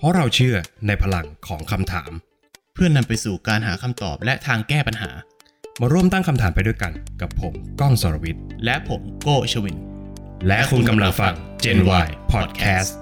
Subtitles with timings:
[0.00, 0.56] เพราะเราเชื่อ
[0.86, 2.10] ในพลังของคำถาม
[2.74, 5.10] เพื่อนนำไปสู่การหาคำตอบและทางแก้ปัญหา
[5.80, 9.76] มาร่วมตั้งคำถามไปด้วยกัน กับผมก้องสรวิทย์และผมโก้ชวิน
[10.46, 11.34] และคุณกำลังฟัง
[11.64, 12.92] Gen Y Podcast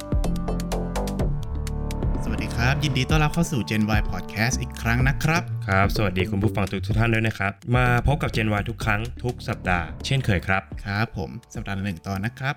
[2.25, 12.55] สวัสดีครับ ยินดีต้อนรับเข้าสู่ Gen Y Podcast อีกครั้งนะครับ ครับ สวัสดีคุณผู้ฟังทุกทุกท่านด้วยนะครับ มาพบกับ Gen Y ทุกครั้งทุกสัปดาห์เช่นเคยครับ ครับผมสัปดาห์ละหนึ่งตอนนะครับ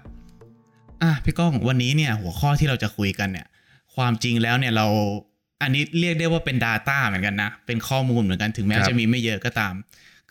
[1.02, 3.48] อะพี่ก้องวันนี้เนี่ยหัวข้อที่เราจะคุยกันเนี่ย
[3.96, 4.88] ความจริงแล้วเนี่ยเรา
[5.62, 9.74] อันนี้เรียกได้ว่าเป็น Data เหมือนกันนะ เป็นข้อมูลเหมือนกันถึงแม้ครับจะมีไม่เยอะก็ตาม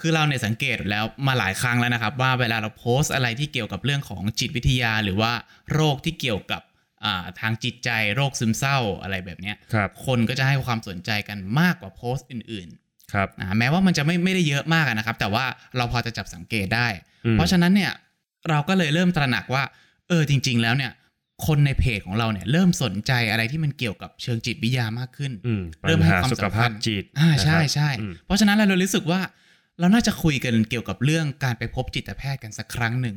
[0.00, 5.32] คือเราเนี่ยสังเกตแล้วมาหลายครั้งแล้วนะครับ ว่าเวลาเราโพสต์อะไรที่เกี่ยวกับเรื่องของจิตวิทยา หรือว่า
[5.72, 6.62] โรคที่เกี่ยวกับ
[7.04, 12.68] อ่าทางจิตใจโรคซึมเศร้าอะไรแบบเนี้ยครับคนก็จะให้ความสนใจกันมากกว่าโพสต์อื่น
[13.12, 15.44] ครับๆนะแม้ว่ามันจะไม่ไม่ได้เยอะมากอะนะครับ แต่ว่า
[15.76, 16.88] เราพอจะจับสังเกตได้
[17.26, 17.92] อืมเพราะฉะนั้นเนี่ย
[18.48, 19.64] เราก็เลยเริ่มตระหนักว่า
[20.08, 20.92] เออจริง ๆ แล้วเนี่ย
[21.46, 29.20] คนในเพจของเราเนี่ยเริ่มสนใจอะไรที่มันเกี่ยวกับเชิงจิตวิทยามากขึ้นอืมเริ่ปัญมให้หาความสุขสำคัญภาพจิตอ่าใช่นะครับใช่อืมเพราะฉะนั้นเราเลยรู้สึกว่า
[29.80, 33.16] เราน่าจะคุยกันเกี่ยวกับเรื่องการไปพบจิตแพทย์กันสักครั้งหนึ่ง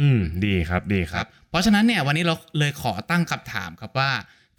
[0.00, 4.10] อืมดีครับดีครับ เพราะฉะนั้นเนี่ยวันนี้เราเลยขอตั้งคำถามครับว่า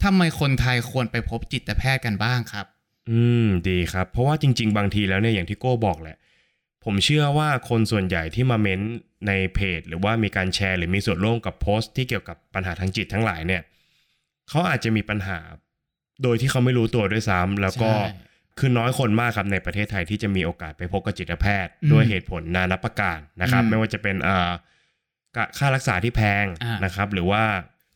[0.04, 2.66] ทำไมคนไทยควรไปพบจิตแพทย์กันบ้างครับ
[3.10, 6.16] อืมดีครับ เพราะว่าจริง ๆ บางทีแล้วเนี่ยอย่างที่โก้บอกแหละ
[6.86, 8.80] ผมเชื่อว่าคนส่วนใหญ่ที่มาเม้น
[9.26, 13.62] ในเพจ หรือว่ามีการแชร์ หรือมีส่วนร่วมกับโพสต์ที่เกี่ยวกับปัญหาทางจิตทั้งหลายเนี่ย
[14.48, 15.38] เขาอาจจะมีปัญหา
[16.22, 18.24] โดยที่เขาไม่รู้ตัวด้วยซ้ำแล้วก็ใช่
[18.58, 24.50] คือน้อยคนมากครับในประเทศไทยที่จะมีโอกาสไปพบกับจิตแพทย์อืมด้วยเหตุผลนานับประการนะครับอืมไม่ว่าจะเป็นเอ่อ
[25.58, 27.42] ค่ารักษาที่แพงอ่านนะครับ หรือว่า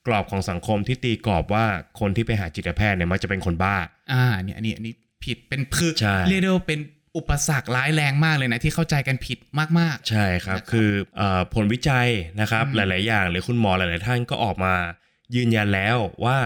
[0.07, 1.65] กรอบของสังคมที่ตีกรอบว่า
[2.01, 3.77] คนที่ไปหาจิตแพทย์เนี่ยมักจะเป็นคนบ้า
[4.13, 4.95] อ่าเนี่ยอันนี้อันนี้
[5.25, 6.81] ผิดเป็นคือใช่เรียกได้ว่าเป็น
[7.17, 9.39] อุปสรรคร้ายแรงมากเลยนะ ที่เข้าใจกันผิด
[9.79, 12.09] มากใช่ครับนะครับคือเออผลวิจัย
[12.41, 14.75] นะครับอืมหลาย ๆ อย่าง หรือคุณหมอหลาย ๆ ท่านก็ออกมา
[15.35, 16.39] ยืนยันแล้วว่า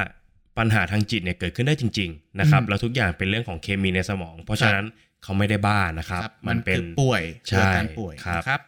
[0.59, 4.87] ปัญหาทางจิตเนี่ยเกิดขึ้นได้จริง ๆ นะครับ แล้วทุกอย่างเป็นเรื่องของเคมีในสมอง เพราะฉะนั้น
[5.23, 8.61] เขาไม่ได้บ้านะครับครับมันเป็นคือป่วยใช่เกิดการป่วยครับนะครับ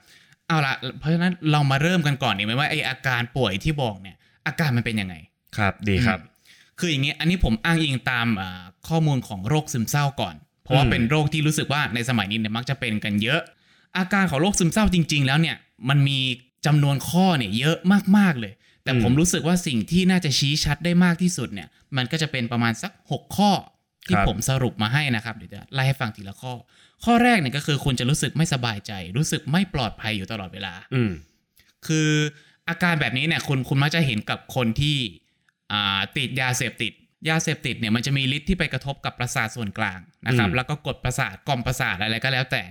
[0.49, 5.15] เอาละเพราะฉะนั้นเรามาเริ่มกันก่อนดีไหมว่าไออาการป่วยที่บอกเนี่ย อาการมันเป็นยังไง
[5.57, 6.19] ครับดีครับ
[6.79, 10.35] คืออย่างนี้อันนี้ผมอ้างอิงตามอ่าข้อมูลของโรคซึมเศร้าก่อน
[10.67, 13.41] เพราะว่าอืมเป็นโรคที่รู้สึกว่าในสมัยนี้เนี่ยมักจะเป็นกันเยอะ
[13.97, 15.57] อาการของโรคซึมเศร้าจริง ๆ แล้วเนี่ย
[15.89, 16.21] มันมี
[16.67, 17.77] จำนวนข้อเนี่ยเยอะ
[18.19, 18.53] มากๆเลย
[18.85, 23.51] แต่ผมรู้สึกว่าสิ่งที่น่าจะชี้ชัดได้มากที่สุดเนี่ย มันก็จะเป็นประมาณสัก 6 ข้อ
[24.09, 26.53] ที่ผมสรุปมาให้นะครับเดี๋ยวจะไล่ให้ฟังทีละข้อ
[27.05, 31.13] ข้อแรกเนี่ยก็คือคุณจะรู้สึกไม่สบายใจ รู้สึกไม่ปลอดภัยอยู่ตลอดเวลา อืม
[31.87, 32.11] คือ
[32.69, 34.97] อาการแบบนี้เนี่ยคุณคุณมักจะเห็นกับคนที่
[35.73, 36.93] อ่าติดยาเสพติด
[37.31, 42.63] ยาเสพติดเนี่ยมันจะมีฤทธิ์ที่ไปกระทบกับประสาทส่วนกลางนะครับอืมแล้วก็กดประสาทกล่อมประสาทอะไรก็แล้วแต่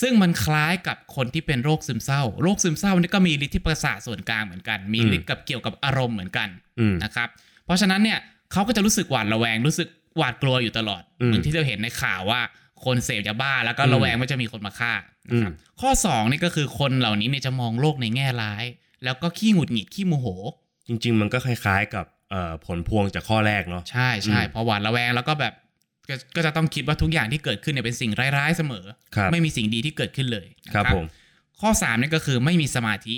[0.00, 6.48] ซึ่งมันคล้ายกับคนที่เป็นโรคซึมเศร้า โรคซึมเศร้านี่ก็มีฤทธิ์ที่ประสาทส่วนกลางเหมือนกัน มีฤทธิ์กับเกี่ยวกับอารมณ์เหมือนกัน
[6.80, 7.28] อืมนะครับ
[7.64, 8.18] เพราะฉะนั้นเนี่ย
[8.52, 9.88] เขาก็จะรู้สึกหวาดระแวงรู้สึก
[10.18, 12.40] หวาดกลัวอยู่ตลอดอืมเหมือนที่เราเห็นในข่าวว่า
[12.84, 14.92] คนเสพยาบ้าแล้วก็อืมระแวงว่าจะมีคนมาฆ่า
[15.28, 18.64] นะครับอืมข้อสองนี่ก็คือคนเหล่านี้เนี่ยจะมองโลกในแง่ร้าย
[19.04, 20.26] แล้วก็ขี้หงุดหงิดขี้โมโห
[20.88, 22.19] จริง ๆ มันก็คล้าย ๆกับเอ่อ
[22.66, 25.54] ผลพวงจากข้อแรกเนาะใช่ใช่อืมพอหวาดระแวงแล้วก็แบบ
[26.08, 28.84] ก็ก็จะต้องคิดว่าทุกอย่างที่เกิดขึ้นเนี่ยเป็นสิ่งร้ายๆเสมอ
[29.16, 31.04] ครับไม่มีสิ่งดีที่เกิดขึ้นเลยนะครับผม
[31.60, 33.14] ข้อสามนี่ก็คือไม่มีสมาธิ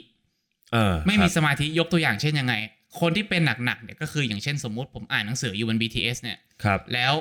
[0.73, 2.55] เออไม่มีครับสมาธิยกตัวอย่างเช่นยังไง
[3.00, 7.12] คนที่เป็นหนักๆเนี่ยก็คืออย่างเช่นสมมุติผมอ่านหนังสืออยู่บน BTS เนี่ยครับแล้ว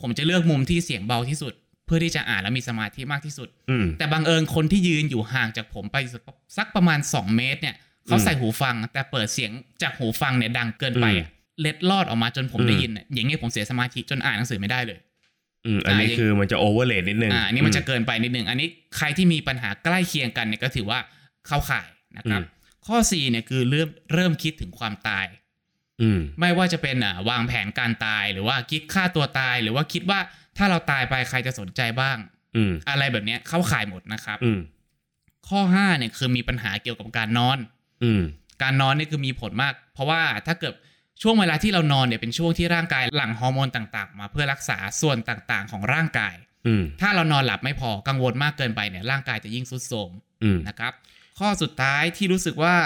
[0.00, 1.54] ผมจะเลือกมุมที่เสียงเบาที่สุด
[1.86, 5.96] เพื่อที่จะอ่านแล้วมีสมาธิมากที่สุดอืมแต่บังเอิญคนที่ยืนอยู่ห่างจากผมไป
[6.56, 7.76] สักประมาณ 2 เมตรเนี่ย
[8.10, 9.50] เขาใส่หูฟัง แต่เปิดเสียง
[9.82, 11.28] จากหูฟังเนี่ยดังเกินไปอะ
[11.60, 14.98] เล็ดลอดออกมาจนผมอืมได้ยินเนี่ยอย่างเงี้ยผมเสียสมาธิจนอ่านหนังสือไม่ได้เลย
[15.66, 20.98] อืมอันนี้อ่าคือมันจะโอเวอร์เลดนิดนึงอ่าอันนี้มันจะเกินไปนิดหนึ่งอันนี้ใครที่มีปัญหาใกล้เคียงกันเนี่ยก็ถือว่า
[21.46, 21.88] เข้าข่าย
[22.18, 25.26] นะครับอืมข้อ4เนี่ยคือเริ่มเริ่มคิดถึงความตาย
[26.02, 30.20] อืมไม่ว่าจะเป็นอ่าวางแผนการตายหรือว่าคิดฆ่าตัวตาย หรือว่าคิดว่า
[30.58, 32.16] ถ้าเราตายไปใครจะสนใจบ้าง
[32.56, 34.60] อืมอะไรแบบเนี้ยเข้าข่ายหมดนะครับ อืม
[35.48, 37.58] ข้อ5เนี่ยคือมีปัญหาเกี่ยวกับการนอน
[38.02, 38.22] อืม
[38.62, 40.74] การนอนนี่คือมีผลมาก เพราะว่าถ้าเกิด
[41.22, 46.34] ช่วงเวลาที่เรานอนเนี่ยเป็นช่วงที่ร่างกายหลั่งฮอร์โมนต่างๆ มาเพื่อรักษาส่วนต่างๆ ของร่างกาย
[46.66, 50.10] อืมถ้าเรานอนหลับไม่พอกังวลมากเกินไปเนี่ยร่างกายจะยิ่งทรุดโทรม
[50.42, 50.92] อืมนะครับ
[51.38, 52.76] ข้อสุดท้ายที่รู้สึกว่า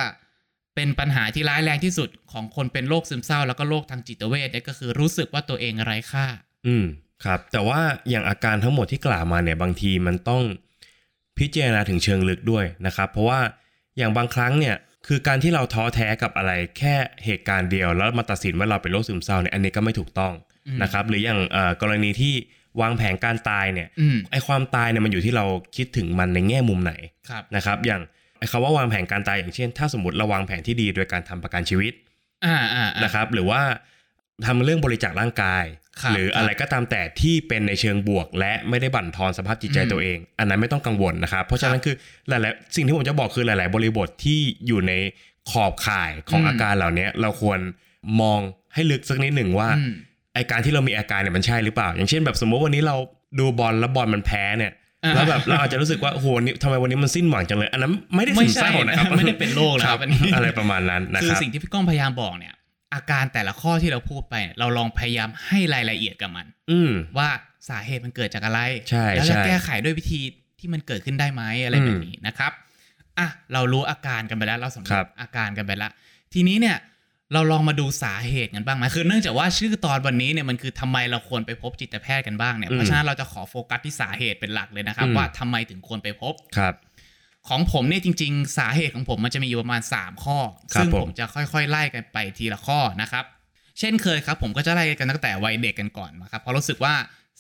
[0.75, 6.27] เป็นปัญหาที่ร้ายแรงที่สุดของคนเป็นโรคซึมเศร้า แล้วก็โรคทางจิตเวชเนี่ยก็คือรู้สึกว่าตัวเองไร้ค่า
[6.67, 6.85] อืม
[7.25, 7.81] ครับ แต่ว่า
[8.11, 10.43] อย่างอาการทั้งหมดที่กล่าวมาเนี่ยบางทีมันต้อง
[11.39, 13.41] พิจารณาถึงเชิงลึกด้วยนะครับ เพราะว่า
[13.97, 20.33] อย่างบางครั้งเนี่ย คือการที่เราท้อแท้กับอะไรแค่เหตุการณ์เดียว แล้วมาตัดสินว่าเราเป็นโรคซึมเศร้าเนี่ยอันนี้ก็ไม่ถูกต้อง
[20.67, 22.35] อืมนะครับหรืออย่างเอ่อกรณีที่
[22.81, 25.45] วางแผนการตายเนี่ยอืมไอความตายเนี่ยมันอยู่ที่เรา
[25.77, 26.93] คิดถึงมันในแง่มุมไหน
[27.29, 28.03] ครับนะครับ อย่าง
[28.39, 31.93] ไอคำว่าวางแผนการตายอย่างเช่น ถ้าสมมติเราวางแผนที่ดีโดยการทำประกันชีวิต
[32.45, 33.63] อ่าอ่าอ่านะครับ หรือว่า
[34.47, 41.95] ทำเรื่องบริจาคร่างกายครับ หรืออะไรก็ตามแต่ที่เป็นในเชิงบวก และไม่ได้บั่นทอนสภาพจิตใจอืมตัวเอง อันนั้นไม่ต้องกังวลนะครับ เพราะฉะนั้นคือ
[42.29, 44.93] หลายๆสิ่งที่ผมจะบอกคือหลาย ๆ บริบทที่อยู่ใน
[45.51, 47.59] ขอบข่ายของอืมอาการเหล่านี้เราควร
[48.21, 48.41] มอง
[48.75, 49.93] ให้ลึกสักนิดหนึ่งว่าอืม
[50.35, 52.97] ไอการที่เรามีอาการเนี่ยมันใช่หรือเปล่า อย่างเช่นแบบสมมติวันนี้เรา
[53.39, 54.73] ดูบอลแล้วบอลมันแพ้เนี่ย
[55.05, 62.55] อ่าแล้วแบบเราอาจจะรู้สึกว่าโอ้โหนี่ทำไมวันนี้มันสิ้นหวังจังเลย อันนั้นไม่ได้ไม่ซึมใช่เศร้านะครับไม่ได้เป็นโรคนะครับอันนี้อะไรประมาณนั้นนะคืคอรับสิ่งที่พี่ก้องพยายามบอกเนี่ย
[62.95, 67.29] อาการแต่ละข้อที่เราพูดไปเนี่ยเราลองพยายามให้รายละเอียดกับมัน อืมว่า
[67.69, 68.61] สาเหตุมันเกิดจากอะไร
[68.91, 70.21] ใช่แล้วจะใช่แก้ไขด้วยวิธี
[70.59, 72.53] ที่มันเกิดขึ้นได้ไหมอะไรแบบนี้นะครับ
[73.19, 75.91] อะเรารู้อาการกันไปแล้ว เราสำครัเร็บจอาการกันไปแล้ว
[76.35, 76.77] ทีนี้เนี่ย
[77.33, 86.75] เราลองมาดูสาเหตุกันบ้างไหมคือเนื่องจากว่าชื่อตอนวันนี้เนี่ยมันคือทำไมเราควรไปพบจิตแพทย์กันบ้างเนี่ยเพราะฉะนั้นเราจะขอโฟกัสที่สาเหตุเป็นหลักเลยนะครับ ว่าทำไมถึงควรไปพบครับ
[87.49, 90.39] ของผมเนี่ยจริง ๆ สาเหตุของผมมันจะมีอยู่ประมาณ 3 ข้อ
[90.75, 93.25] ครับซึ่งผมผมจะค่อยๆ ไล่กันไปทีละข้อนะครับ
[93.79, 96.95] เช่นเคยครับ ผมก็จะไล่กันตั้งแต่วัยเด็กกันก่อนนะครับเพราะรู้สึกว่า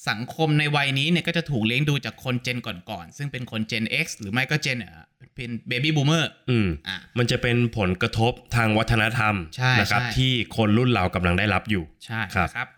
[0.08, 5.02] สังคมในวัยนี้เนี่ยก็จะถูกเลี้ยงดูจากคนเจนก่อนๆ ซึ่งเป็นคนเจน X หรือไม่ก็เจนเอ่อ
[5.34, 12.68] เป็นเบบี้บูมเมอร์อืมอะมันจะเป็นผลกระทบทางวัฒนธรรมใช่นะครับใช่ที่คนรุ่นเรากำลังได้รับอยู่ ใช่ครับนะครับ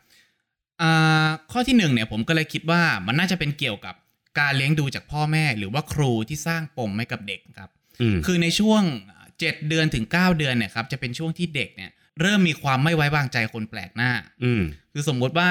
[0.82, 3.94] อ่าข้อที่หนึ่งเนี่ยผมก็เลยคิดว่ามันน่าจะเป็นเกี่ยวกับ
[4.38, 8.82] การเลี้ยงดูจากพ่อแม่ หรือว่าครูที่สร้างปมให้กับเด็กครับอืมคือในช่วง
[9.24, 11.90] 7 เดือนถึง 9 เดือนเนี่ยครับจะเป็นช่วงที่เด็กเนี่ย
[12.20, 14.12] เริ่มมีความไม่ไว้วางใจคนแปลกหน้า
[14.44, 14.62] อืม
[14.92, 15.50] คือสมมุติว่า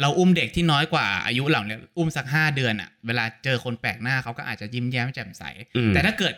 [0.00, 5.42] เราอุ้มเด็กที่น้อยกว่าอายุเหล่าเนี้อุ้มสัก5เดือนอะเวลาเจอคนแปลกหน้าเขาก็อาจจะยิ้มแย้มแจ่มใส
[5.76, 6.34] อืมแต่ถ้าเกิด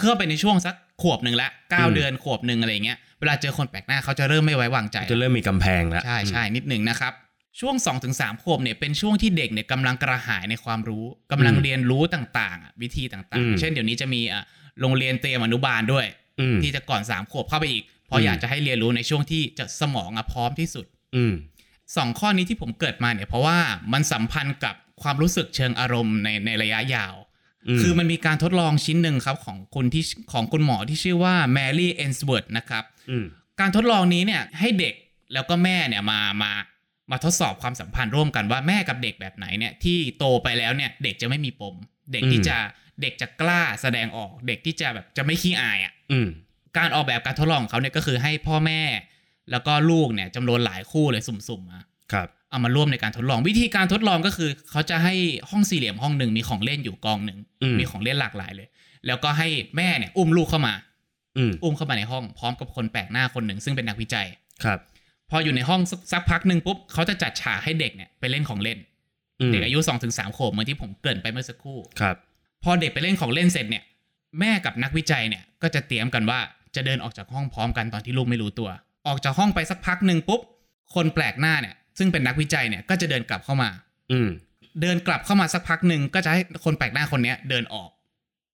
[0.00, 7.12] เข้าไปในช่วงสักขวบหนึ่งละอืเก้ามเดือนขวบหนึ่งอะไรอย่างเงี้ยเวลาเจอคนแปลกหน้าเขาจะเริ่มไม่ไว้วางใจ จะเริ่มมีกำแพงแล้วใช่ใช่นิดหนึ่งนะครับ
[7.60, 14.42] ช่วง 2-3ถึงขวบเนี่ยเป็นช่วงที่เด็กเนี่ยกำลังกระหายในความรู้กำลังเรียนรู้ต่างๆอะวิธีต่างๆ เช่นเดี๋ยวนี้จะมีอะ
[14.80, 16.06] โรงเรียนเตรียมอนุบาลด้วย
[16.40, 21.34] อืมที่จะก่อน3ขวบเข้าไปอีกเพราะอืมอยากจะให้เรียนรู้ในช่วงที่จะสมองอะพร้อมที่สุด อืม
[21.96, 23.58] สองข้อนี้ที่ผมเกริ่นมาเนี่ยเพราะว่า
[23.92, 27.14] มันสัมพันธ์กับความรู้สึกเชิงอารมณ์ในในระยะยาว
[27.68, 33.24] อืมคือมันมีการทดลองชิ้นหนึ่งครับของคุณที่ของคุณหมอที่ชื่อว่า Mary Ainsworth นะครับอืม
[33.60, 34.94] การทดลองนี้เนี่ยให้เด็ก
[35.32, 36.52] แล้วก็แม่เนี่ยมามา
[37.12, 41.74] มาทดสอบความสัมพันธ์ร่วมกันว่าแม่กับเด็กแบบไหนเนี่ยที่โตไปแล้วเนี่ยเด็กจะไม่มีปม
[42.12, 42.56] เด็กที่อืมจะ
[43.02, 46.28] เด็กจะกล้าแสดงออก เด็กที่จะแบบจะไม่ขี้อายอะอืม
[46.78, 48.80] การออกแบบการทดลองของเขาเนี่ยก็คือให้พ่อแม่
[49.50, 51.80] แล้วก็ลูกเนี่ยจำนวนหลายคู่เลยสุ่มๆมา
[52.12, 55.14] ครับเอามาร่วมในการทดลองวิธีการทดลองก็คือ เขาจะให้
[55.50, 58.68] ห้องสี่เหลี่ยมห้องหนึ่งมีของเล่นอยู่กองหนึ่งอืมมีของเล่นหลากหลายเลย
[59.06, 60.74] แล้วก็ให้แม่เนี่ย อุ้มลูกเข้ามา
[61.36, 64.26] อืมอุ้มเข้ามาในห้องพร้อมกับคนแปลกหน้าคนหนึ่งซึ่งเป็นนักวิจัย
[64.64, 64.78] ครับ
[65.32, 68.78] พออยู่ในห้องสักสักพักหนึ่งปุ๊บเขาจะจัดฉากให้เด็กเนี่ยไปเล่นของเล่น
[69.40, 72.16] อืมเด็กอายุ2อถึงสขวบเหมือนที่ผมเกริ่นไปเมื่อสักครู่ครับ
[72.64, 73.84] พอเด็กไปเล่นของเล่นเสร็จเนี่ย
[74.40, 76.40] แม่กับนักวิจัยเนี่ยก็จะเตรียมกันว่า
[76.76, 78.70] จะเดินออกจากห้องพร้อมกันตอนที่ลูกไม่รู้ตัว
[79.06, 80.40] ออกจากห้องไปสักพักหนึ่งปุ๊บ
[80.94, 83.70] คนแปลกหน้าเนี่ยซึ่งเป็นนักวิจัยเนี่ยก็จะเดินกลับเข้ามา
[84.12, 84.28] อืม
[84.80, 87.90] เดินกลับเข้ามาสักพักหนึ่งก็จะให้คนแปลกหน้าคนเนี้ยเดินออก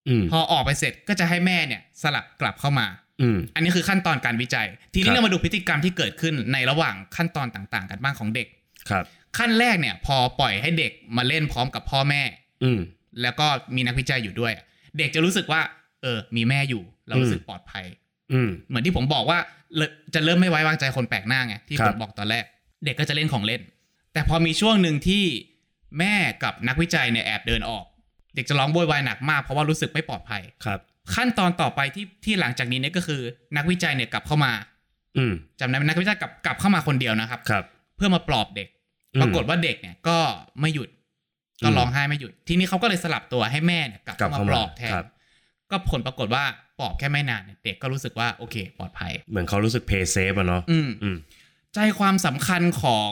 [0.08, 2.86] อืมพอออกไปเสร็จก็จะให้แม่เนี่ย สลับกลับเข้ามา
[3.23, 8.47] อืมอันนี้คือขั้นตอนการวิจัย ทีคนี้รับเรามาดูพฤติกรรมที่เกิดขึ้นในระหว่างขั้นตอนต่างๆ กันบ้างของเด็ก
[8.91, 9.05] ครับ
[9.38, 12.23] ขั้นแรกเนี่ย พอปล่อยให้เด็กมาเล่นพร้อมกับพ่อแม่
[12.65, 12.81] อืม
[13.23, 14.53] แล้วก็มีนักวิจัยอยู่ด้วย
[14.99, 15.61] เด็กจะรู้สึกว่า
[16.03, 17.85] เออ มีแม่อยู่ เรารู้สึกปลอดภัย
[18.32, 19.38] อืมเหมือนที่ผมบอกว่า
[19.76, 19.81] เล
[20.15, 22.44] จะเริ่มไม่ไว้วางใจคนแปลกหน้าไงที่ครัผบมบอกตอนแรก
[22.85, 23.63] เด็กก็จะเล่นของเล่น
[24.13, 25.25] แต่พอมีช่วงหนึ่งที่
[25.98, 27.84] แม่กับนักวิจัยเนี่ยแอบเดินออก
[28.34, 30.81] เด็กจะร้องโวยวายหนักมากเพราะว่ารู้สึกไม่ปลอดภัยครับ
[31.15, 33.20] ขั้นตอนต่อไปที่ที่หลังจากนี้เนี่ยก็คือ
[33.56, 34.53] นักวิจัยเนี่ยกลับเข้ามา
[35.19, 37.65] อืมจำได้ไหมนักวิจัยกลับกลับเข้ามาคนเดียวนะครับครับ
[37.96, 38.69] เพื่อมาปลอบเด็ก
[39.15, 40.19] อืมปรากฏว่าเด็กเนี่ยก็
[40.60, 40.88] ไม่หยุด
[41.65, 45.06] ก็อืมร้องไห้ไม่หยุด ทีนี้เขาก็เลยสลับตัวให้แม่เนี่ยกลับกลับเข้ามาเข้ามาปลอบแทนครับ
[45.70, 46.44] ก็ผลปรากฏว่า
[46.79, 51.17] ปลอบแค่ไม่นานเนี่ยเด็กก็รู้สึกว่าโอเค ปลอดภัย เหมือนเขารู้สึกเพย์เซฟอะเนาะอืมอืม
[51.74, 53.10] ใจความสำคัญของ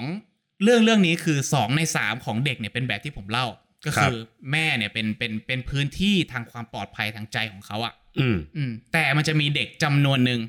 [0.62, 3.46] เรื่องเรื่องนี้คือสองในสามของเด็กเนี่ยเป็นแบบที่ผมเล่า
[3.84, 4.16] ก็คือ
[4.52, 10.40] แม่เนี่ยเป็นเป็นเป็นพื้นที่ทางความปลอดภัยทางใจของเขาอะอืมอืม แต่มันจะมีเด็กจำนวนหนึ่ง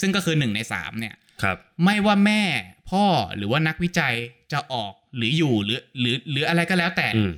[0.00, 2.42] ซึ่งก็คือหนึ่งในสามเนี่ยครับ ไม่ว่าแม่
[2.90, 3.04] พ่อ
[3.36, 4.14] หรือว่านักวิจัย
[4.52, 7.32] จะออกหรืออยู่หรือ หรือหรืออะไรก็แล้วแต่อืม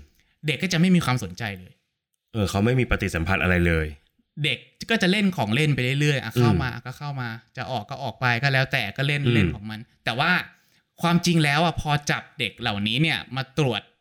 [0.46, 1.72] เด็กก็จะไม่มีความสนใจเลย
[2.32, 3.86] เออ เขาไม่มีปฏิสัมพันธ์อะไรเลย
[4.44, 4.58] เด็ก
[4.90, 10.30] ก็จะเล่นของเล่นไปเรื่อยๆอะเข้ามาก็เข้ามา จะออกก็ออกไปก็แล้วแต่ก็เล่นอืมเล่นของมัน แต่ว่า
[11.02, 13.93] ความจริงแล้วอะพอจับเด็กเหล่านี้เนี่ยมาตรวจอ่า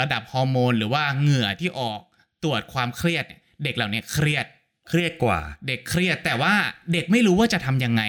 [0.00, 2.00] ระดับฮอร์โมนหรือว่าเหงื่อที่ออก
[2.42, 4.46] ตรวจความเครียดเนี่ยเด็กเหล่านี้เครียด
[4.88, 6.54] เครียดกว่า เด็กเครียดแต่ว่า
[6.92, 8.02] เด็กไม่รู้ว่าจะทำยังไง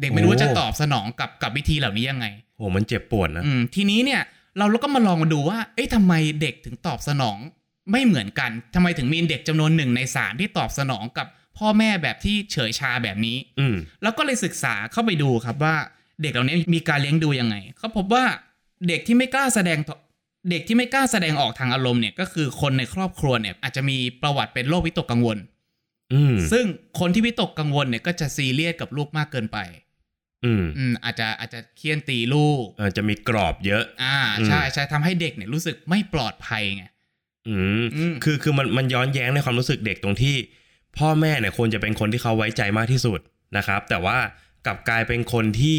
[0.00, 4.22] เด็กไม่รู้ว่าจะโอ้ตอบสนองกับกับวิธีเหล่านี้ยังไงโหมันเจ็บปวดนะอืมทีนี้เนี่ย
[4.58, 7.38] เราก็มาลองมาดูว่า เอ๊ะทำไมเด็กถึงตอบสนอง
[7.90, 11.26] ไม่เหมือนกันทำไมถึงมีเด็กจำนวนหนึ่งในสามที่ตอบสนองกับ
[11.58, 15.76] พ่อแม่แบบที่เฉยชาแบบนี้ อืมแล้วก็เลยศึกษาเข้าไปดูครับว่า
[16.22, 18.24] เด็กเหล่านี้มีการเลี้ยงดูยังไงเขาพบว่า
[18.88, 19.78] เด็กที่ไม่กล้าแสดง
[20.50, 25.38] เด็กที่ไม่กล้าแสดงออกทางอารมณ์เนี่ยก็คือคนในครอบครัวเนี่ย อาจจะมีประวัติเป็นโรควิตกกังวล
[26.12, 26.64] อืมซึ่ง
[27.00, 29.58] คนที่วิตกกังวลเนี่ยก็จะซีเรียสกับลูกมากเกินไป
[30.44, 36.84] อืมอืมอาจจะอาจจะเคี่ยนตีลูกเออจะมีกรอบเยอะ อ่าใช่ใช่ทำให้เด็กเนี่ยรู้สึกไม่ปลอดภัยไง
[37.48, 40.36] อืมอืมคือคือมันมันย้อนแย้งในความรู้สึกเด็กตรงที่
[40.98, 43.20] พ่อแม่เนี่ยควรจะเป็นคนที่เขาไว้ใจมากที่สุด
[43.56, 44.18] นะครับ แต่ว่า
[44.66, 45.78] กลับกลายเป็นคนที่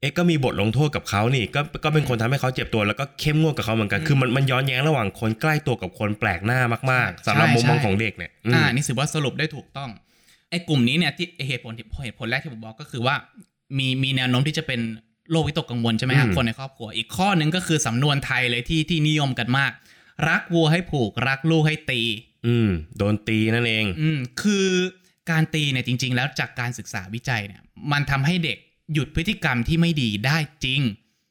[0.00, 6.60] เอ๊ะก็มีบทลงโทษกับเขานี่ก็ก็เป็นคนทำให้เขาเจ็บตัวแล้วก็เข้มงวดกับเขาเหมือนกันคือมันมันย้อนแย้งระหว่างคนใกล้ตัวกับคนแปลกหน้า
[6.92, 9.90] มากๆสำหรับมุมมองของเด็กเนี่ยอืมอ่านี่ถือว่าสรุปได้ถูกต้อง
[10.50, 13.14] ไอ้กลุ่มนี้เนี่ยที่เหตุผลที่เหตุผลแรกที่ผมบอกก็คือว่า
[13.78, 14.80] มีมีแนวโน้มที่จะเป็น
[15.30, 19.72] โรควิตกกังวลใช่ไหมครับอืมคนในครอบครัว อีกข้อหนึ่งก็คือสำนวนไทยเลยที่ที่นิยมกันมาก
[20.28, 22.00] รักวัวให้ผูกรักลูกให้ตี
[22.46, 24.68] อืมโดนตีนั่นเอง อืมคือ
[25.30, 27.62] การตีเนี่ยจริง ๆ แล้วจากการศึกษาวิจัยเนี่ย
[27.92, 28.58] มันทำให้เด็ก
[28.94, 30.80] หยุดพฤติกรรมที่ไม่ดีได้จริง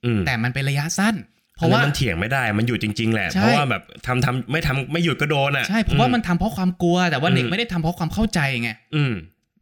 [0.05, 1.15] อืมแต่มันเป็นระยะสั้น
[1.57, 9.13] เพเพราะราะว่าว่ามันเถียงไม่ได้มันหยุดจริง ๆ แหละใช่เพราะว่าแบบทำทำไม่ทำไม่หยุดก็โดนอะใช่เพราะว่ามันทำเพราะความกลัว แต่ว่าเด็กอืมไม่ได้ทำเพราะความเข้าใจไงอืม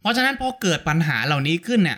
[0.02, 1.98] เพราะฉะนั้นพอเกิดปัญหาเหล่านี้ขึ้นเนี่ย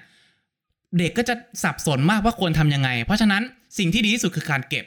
[0.99, 3.41] เด็กก็จะสับสนมากว่าควรทำยังไง เพราะฉะนั้น
[3.77, 4.85] สิ่งที่ดีที่สุดคือการเก็บ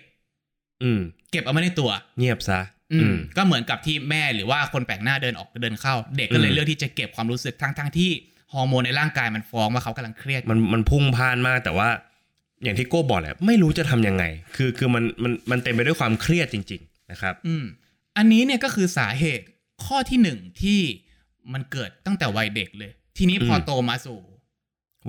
[0.83, 1.01] อืม
[1.31, 2.61] เก็บเอาไว้ในตัว เงียบซะ
[2.93, 8.11] อือืมมก็เหมือนกับที่แม่หรือว่าคนแปลกหน้าเดินออกเดินเข้า เด็กก็เลยอืมเลือกที่จะเก็บความรู้สึกทั้งทั้งที่
[8.55, 11.89] ฮอร์โมนในร่างกายมันฟ้องว่าเขากำลังเครียดมันมันพุ่งพล่านมากแต่ว่า
[12.63, 14.25] อย่างที่โก้บอกแหละไม่รู้จะทำยังไง
[14.57, 17.65] คือคือมันมันมันเต็มไปด้วยความเครียดจริง ๆ นะครับ อืม
[18.17, 19.45] อันนี้เนี่ยก็คือสาเหตุ
[19.85, 20.81] ข้อที่หนึ่งที่
[21.53, 24.19] มันเกิดตั้งแต่วัยเด็กเลย ทีนี้พออืมโตมาสู่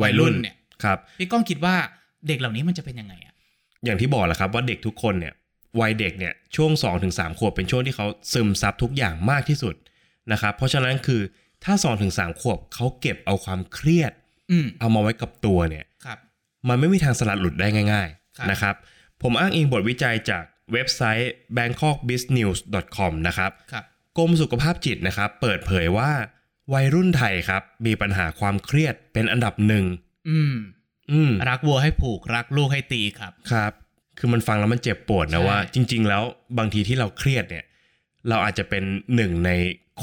[0.01, 1.75] วัยรุ่นเนี่ยครับพี่ก้องคิดว่า
[2.27, 3.33] เด็กเหล่านี้มันจะเป็นยังไงอะ
[3.85, 5.33] อย่างที่บอกแหละครับว่าเด็กทุกคนเนี่ย
[5.81, 9.75] วัยเด็กเนี่ยช่วง2อถึงสขวบเป็นช่วงที่เขาซึมซับทุกอย่างมากที่สุด
[10.31, 11.21] นะครับ เพราะฉะนั้นคือ
[11.63, 14.11] ถ้า2อถึงสขวบเขาเก็บเอาความเครียด
[14.51, 16.17] อืมเอามาไว้กับตัวเนี่ยครับ
[16.69, 18.75] มันไม่มีทางสลัดหลุดได้ง่ายครับๆนะครับ
[19.21, 23.83] ผมอ้างอิงบทวิจัยจากเว็บไซต์ bangkokbiznews.com นะครับครับ
[24.17, 26.11] กรมสุขภาพจิตนะครับ เปิดเผยว่า
[26.73, 29.85] วัยรุ่นไทยครับ มีปัญหาความเครียดเป็นอันดับหนึ่ง
[30.29, 30.53] อืม
[31.11, 33.71] อืม รักวัวให้ผูกรักลูกให้ตีครับ ครับ
[34.17, 36.23] คือมันฟังแล้วมันเจ็บปวดนะใช่ว่า จริง ๆ แล้ว
[36.57, 37.65] บางทีที่เราเครียดเนี่ย
[38.29, 38.83] เราอาจจะเป็น
[39.15, 39.51] หนึ่งใน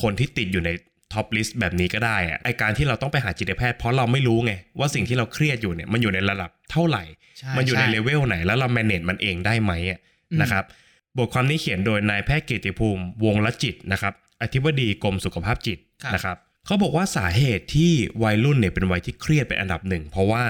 [0.01, 0.71] คนที่ติดอยู่ใน
[1.13, 7.05] top list แบบนี้ก็ได้อะไอการที่เราต้องไปหาจิตแพทย์เพราะเราไม่รู้ไง ว่าสิ่งที่เราเครียดอยู่เนี่ยมันอยู่ในระดับเท่าไหร่
[7.39, 9.99] ใช่มันอยู่ในช่เลเวลไหนแล้วเรา manage มันเองได้ไหมอะ
[10.33, 10.65] อืมนะครับ
[11.17, 14.13] บทความนี้เขียนโดยนายแพทย์เกียรติภูมิ วงศ์ละจิตนะครับ
[14.43, 16.37] อธิบดีกรมสุขภาพจิตครับนะครับ
[16.67, 20.45] เขาบอกว่าสาเหตุที่วัยรุ่นเนี่ยเป็นวัยที่เครียดเป็นอันดับหนึ่ง เพราะว่า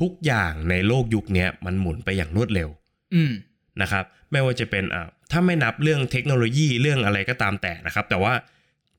[0.00, 2.68] ทุกอย่างในโลกยุคเนี้ยมันหมุนไปอย่างรวดเร็ว
[3.14, 3.32] อืม
[3.82, 8.34] นะครับไม่ว่าจะเป็นอ่าถ้าไม่นับเรื่องเทคโนโลยีเรื่องอะไรก็ตามแต่นะครับ แต่ว่า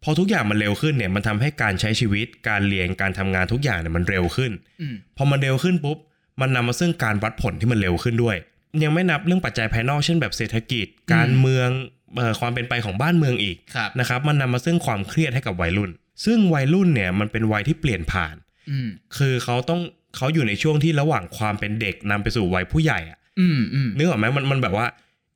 [0.05, 5.97] พอทุกอย่างมันเร็วขึ้นเนี่ยมันทำให้การใช้ชีวิตการเรียนการทำงานทุกอย่างเนี่ยมันเร็วขึ้นอืมพอมันเร็วขึ้นปุ๊บ
[6.41, 8.37] มันนำมาซึ่งการวัดผลที่มันเร็วขึ้นด้วย
[8.83, 11.69] ยังไม่นับเรื่องปัจจัยภายนอกเช่นแบบเศรษฐกิจ การเมือง
[12.17, 15.91] เอ่อความเป็นไปของบ้านเมืองอีกครับนะครับ มันนำมาซึ่งความเครียดให้กับวัยรุ่น
[16.25, 18.35] ซึ่งวัยรุ่นเนี่ยมันเป็นวัยที่เปลี่ยนผ่าน
[18.69, 19.81] อืมคือเขาต้อง
[20.15, 24.87] เขาอยู่ในช่วงที่ระหว่างความเป็นเด็กนำไปสู่วัยผู้ใหญ่อะอืมอืมนึกออกไหมมันมันแบบว่า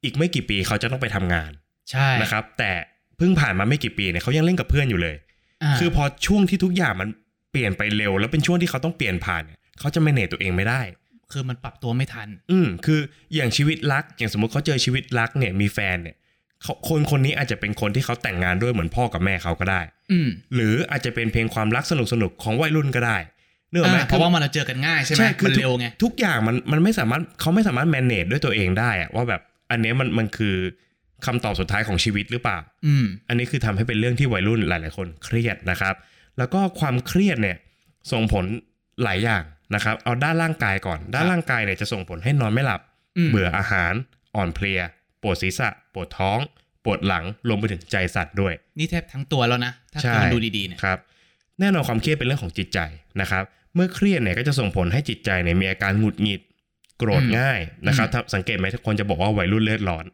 [0.04, 1.52] อีกไม่กี่ปีเขาจะต้องไปทำงาน
[1.92, 2.72] ใช่นะครับ แต่
[3.20, 7.10] เพิ่งผ่านมาไม่กี่ปีเนี่ยเขายังเล่นกับเพื่อนอยู่เลยาคือพอช่วงที่ทุกอย่างมัน
[7.52, 10.82] เปลี่ยนไปเร็ว แล้วเป็นช่วงที่เขาต้องเปลี่ยนผ่านเนี่ยเขาจะไม่เนตตัวเองไม่ได้
[11.32, 13.00] คือมันปรับตัวไม่ทัน อืมคือ
[13.36, 16.16] อย่างชีวิตรัก อย่างสมมติเขาเจอชีวิตรักเนี่ยมีแฟนเนี่ย
[16.64, 23.18] เขาคนคนนี้อาจจะเป็นคนที่เขาแต่งงานด้วยเหมือนพ่อกับแม่เขาก็ได้ อืมหรืออาจจะเป็นเพียงความรักสนุกสนุกๆของวัยรุ่นก็ได้
[23.72, 30.56] เนื่องไหมอ่าเพราะว่ามันเราเจอกันง่ายใช่ไหมคืมันทุกเร็วไงทุกอย่างมันมันไม่สามารถเขาไม่สามารถ manage ด้วยตัวเองได้อะว่าแบบอันเนี้ยมันมันคือ
[31.26, 35.96] คำตอบสุดท้ายของชีวิตหรือเปล่าอืมอันนี้คือทำให้เป็นเรื่องที่วัยรุ่นหลาย ๆ คนเครียดนะครับ
[36.38, 37.58] แล้วก็ความเครียดเนี่ย
[38.12, 38.46] ส่งผล
[39.04, 39.44] หลายอย่าง
[39.76, 42.82] นะครับ เอาด้านร่างกายก่อน ด้านร่างกายเนี่ยจะส่งผลให้นอนไม่หลับ
[43.18, 43.94] อืมเบื่ออาหาร
[44.36, 44.80] อ่อนเพลีย
[45.22, 46.40] ปวดศีรษะ ปวดท้อง
[46.86, 50.98] ปวดหลัง รวมไปถึงใจสั่นด้วย นี่แทบทั้งตัวแล้วนะ ถ้าใช่คุณดูดีๆเนี่ยครับ
[51.60, 52.80] แน่นอนความเครียดเป็นเรื่องของจิตใจ
[53.22, 53.44] นะครับ
[53.76, 56.42] เมื่อเครียดเนี่ยก็จะส่งผลให้จิตใจเนี่ยมีอาการหงุดหงิด
[56.98, 60.06] โกรธอืมง่ายนะครับอืมถ้าสังเกตไหมทุกคนจะบอกว่าวัยรุ่นเลือดร้อน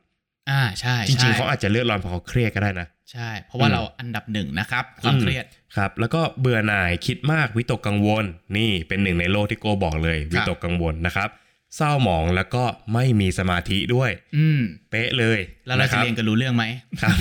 [0.49, 5.45] อ่าใช่จริงใช่ๆเขาอาจจะเลือดร้อนเพราะเขาเครียดก็ได้นะใช่ เพราะว่าอืมเราอันดับหนึ่งนะครับความเครียด
[5.77, 8.25] ครับ แล้วก็เบื่อหน่ายคิดมากวิตกกังวล
[8.57, 11.29] นี่เป็นหนึ่งในโลกที่โกบอกเลย วิตกกังวลนะครับ
[11.75, 16.65] เศร้าหมองแล้วก็ไม่มีสมาธิด้วย อืมเป๊ะเลย แล้วเราคจะบเรียนกันรู้เรื่องไหม
[17.01, 17.17] ครับ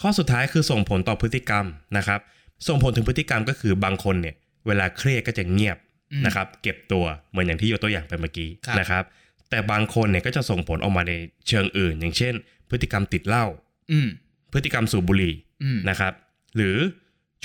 [0.00, 1.64] ข้อสุดท้ายคือส่งผลต่อพฤติกรรม
[1.96, 2.20] นะครับ
[2.68, 4.34] ส่งผลถึงพฤติกรรมก็คือบางคนเนี่ย
[4.66, 5.76] เวลาเครียดก็จะเงียบ
[6.12, 9.04] อืมนะครับ เก็บตัวเหมือนอย่างที่ยกตัวอย่างไปเมื่อกี้ครับนะครับ
[9.50, 11.12] แต่บางคนเนี่ยก็จะส่งผลออกมาใน
[11.48, 12.34] เชิงอื่น อย่างเช่น
[12.70, 13.46] พฤติกรรมติดเหล้า
[13.92, 14.08] อืม
[14.52, 16.12] พฤติกรรมสูบบุหรี่อืมนะครับ
[16.56, 16.76] หรือ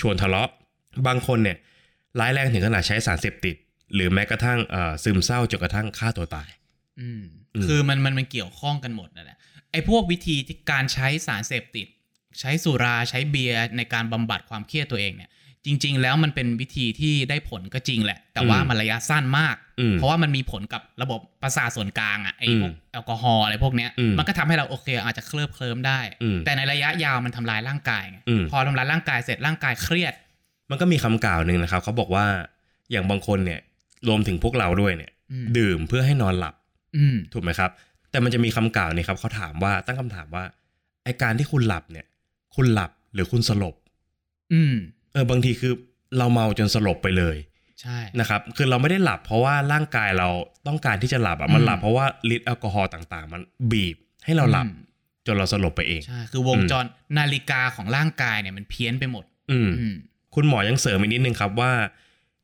[0.00, 0.50] ชวนทะเลาะ
[1.06, 1.56] บางคนเนี่ย
[2.20, 3.56] ร้ายแรงถึงขนาดใช้สารเสพติด
[3.94, 6.48] หรือแม้กระทั่งเอ่อซึมเศร้าจนกระทั่งฆ่าตัวตาย
[7.00, 7.22] อืม
[7.54, 9.38] อืมคือมันมันมันเกี่ยวข้องกันหมดนั่นแหละ
[9.72, 11.86] ไอ้พวกวิธีที่การใช้สารเสพติด
[12.40, 15.30] ใช้สุราใช้เบียร์ในการบำบัดความเครียดตัวเองเนี่ย
[15.66, 30.14] จริง ๆ แล้วมันเป็นวิธีที่ได้ผลก็จริงแหละ แต่ว่ามันระยะสั้นมากอืมเพราะว่ามันมีผลกับระบบประสาทส่วนกลางอะไอ้พวกอืมแอลกอฮอล์อะไรพวกเนี้ยอืมมันก็ทำให้เราโอเค อาจจะเคลิบเคลิ้มได้อืมแต่ในระยะยาวมันทำลายร่างกายไงอืมพอทำลายร่างกายเสร็จร่างกายเครียด
[30.70, 32.26] มันก็มีคำกล่าวหนึ่งนะครับเขาบอกว่า
[32.90, 33.60] อย่างบางคนเนี่ย
[34.08, 36.54] รวมถึงพวกเราด้วยเนี่ยอืมดื่มเพื่อให้นอนหลับ
[36.96, 37.70] อืมถูกไหมครับ
[38.10, 40.44] แต่มันจะมีคำกล่าวนี่ครับเขาถามว่าตั้งคำถามว่า
[41.04, 42.06] ไอการที่คุณหลับเนี่ย
[42.56, 43.74] คุณหลับหรือคุณสลบ
[44.52, 44.74] อืม
[45.12, 45.72] เออบางทีคือ
[46.18, 47.36] เราเมาจนสลบไปเลย
[47.80, 50.28] ใช่นะครับคือเราไม่ได้หลับเพราะว่าร่างกายเรา
[50.66, 54.86] ต้องการที่จะหลับอะอืมมันหลับเพราะว่าฤทธิ์แอลกอฮอล์ต่างๆ มันบีบให้เราหลับอืม
[55.26, 56.84] จนเราสลบไปเองใช่คือวงจร
[57.18, 59.96] นาฬิกาของร่างกายเนี่ยมันเพี้ยนไปหมดอืมอืม
[60.34, 61.72] คุณหมอยังเสริมอีกนิดนึงครับว่า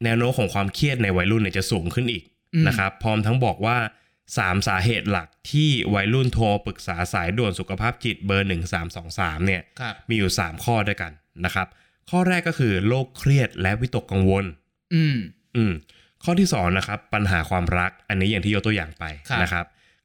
[0.04, 3.76] แนวโน้มของความเครียดในวัยรุ่นเนี่ยจะสูงขึ้นอีกอืมนะครับ พร้อมทั้งบอกว่า
[4.38, 8.48] สามสาเหตุหลักที่วัยรุ่นโทรปรึกษาสายด่วนสุขภาพจิตเบอร์
[8.96, 11.12] 1323เนี่ยครับมีอยู่3ข้อด้วยกัน
[11.44, 11.66] นะครับ
[12.10, 14.44] ข้อแรกก็คือโรคเครียดและวิตกกังวล
[14.94, 15.16] อืม
[15.56, 15.72] อืม
[16.24, 19.64] ข้อที่สองนะครับ ปัญหาความรัก อันนี้อย่างที่ยกตัวอย่างไปครับ นะครับ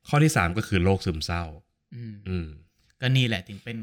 [0.10, 1.44] ข้อที่สามก็คือโรคซึมเศร้า
[1.96, 2.48] อืม อืม
[3.02, 3.78] ก็นี่แหละถึงเป็น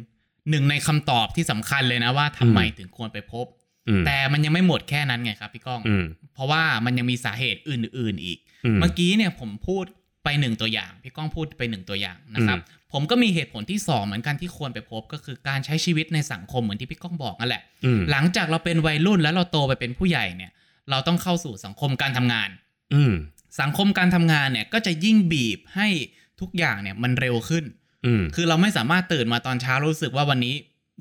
[0.50, 3.46] หนึ่งในคำตอบที่สำคัญเลยนะว่าทำไมถึงควรไปพบ
[3.88, 9.84] อืมแต่มันยังไม่หมดแค่นั้นไงครับพี่ก้อง อืมเพราะว่ามันยังมีสาเหตุอื่น ๆ อีก อืมเมื่อกี้เนี่ยผมพูด
[10.28, 20.52] ไปหนึ่งตัวอย่าง พี่ก้องพูดไปหนึ่งตัวอย่างนะครับอืผมก็มีเหตุผลที่สองเหมือนกันที่ควรไปพบก็คือการใช้ชีวิตในสังคมเหมือนที่พี่ก้องบอกนั่นแหละอืมหลังจากเราเป็นวัยรุ่นแล้วเราโตไปเป็นผู้ใหญ่เนี่ย
[20.90, 22.48] เราต้องเข้าสู่สังคมการทำงาน
[22.94, 23.14] อืม
[23.60, 25.88] สังคมการทำงานเนี่ยก็จะยิ่งบีบให้
[26.40, 27.64] ทุกอย่างเนี่ยมันเร็วขึ้น
[28.06, 30.54] อืมคือเราไม่สามารถตื่นมาตอนเช้ารู้สึกว่าวันนี้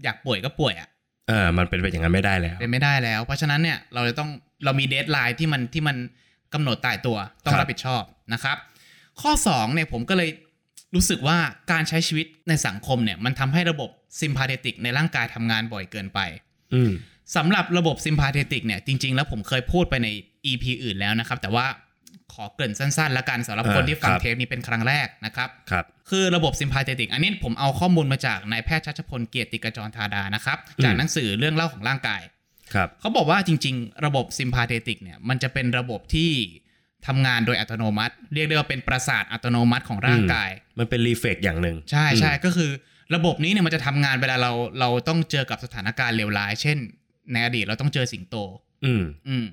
[0.04, 0.90] อยากป่วยก็ป่วยอะ
[1.28, 4.30] เออมันเป็นไปอย่างนั้นไม่ได้แล้วเป็นไม่ได้แล้ว เพราะฉะนั้นเนี่ยเราจะต้อง
[4.66, 5.98] เรามี deadline ที่มันที่มัน
[6.54, 8.04] กำหนดตายตัวต้องครับรับผิดชอบ
[8.34, 8.58] นะครับ
[9.22, 10.30] ข้อ2เนี่ยผมก็เลย
[10.96, 11.38] รู้สึกว่า
[11.72, 13.90] การใช้ชีวิตในสังคมเนี่ย มันทำให้ระบบ
[14.22, 16.20] sympathetic ในร่างกายทำงานบ่อยเกินไป
[16.74, 16.92] อืม
[17.36, 20.08] สำหรับระบบ sympathetic เนี่ย จริง ๆ แล้วผมเคยพูดไปใน
[20.52, 21.66] EP อื่นแล้วนะครับ แต่ว่า
[22.34, 32.22] ขอเกริ่นสั้นๆแล้วกันสำหรับคนที่ฟังเทปนี้เป็นครั้งแรกนะครับครับ คือระบบ sympathetic อันนี้ผมเอาข้อมูลมาจากนายแพทย์ชัชพลเกียรติกจรธาดานะครับ จากหนังสือเรื่องเล่าของร่างกาย
[32.74, 36.32] ครับเขาบอกว่าจริง ๆ ระบบ sympathetic เนี่ยมันจะเป็นระบบที่
[37.08, 42.72] ทำงานโดยอัตโนมัติ เรียกได้ว่าเป็นประสาทอัตโนมัติของร่างกาย มันเป็น reflex อย่างหนึ่งใช่ใช่ก็คือ
[43.16, 46.78] ระบบนี้เนี่ยมันจะทำงานเวลาเราเราต้องเจอกับสถานการณ์เลวร้าย เช่น
[47.32, 48.36] ในอดีตเราต้องเจอสิงโต
[48.86, 49.46] อืมอืม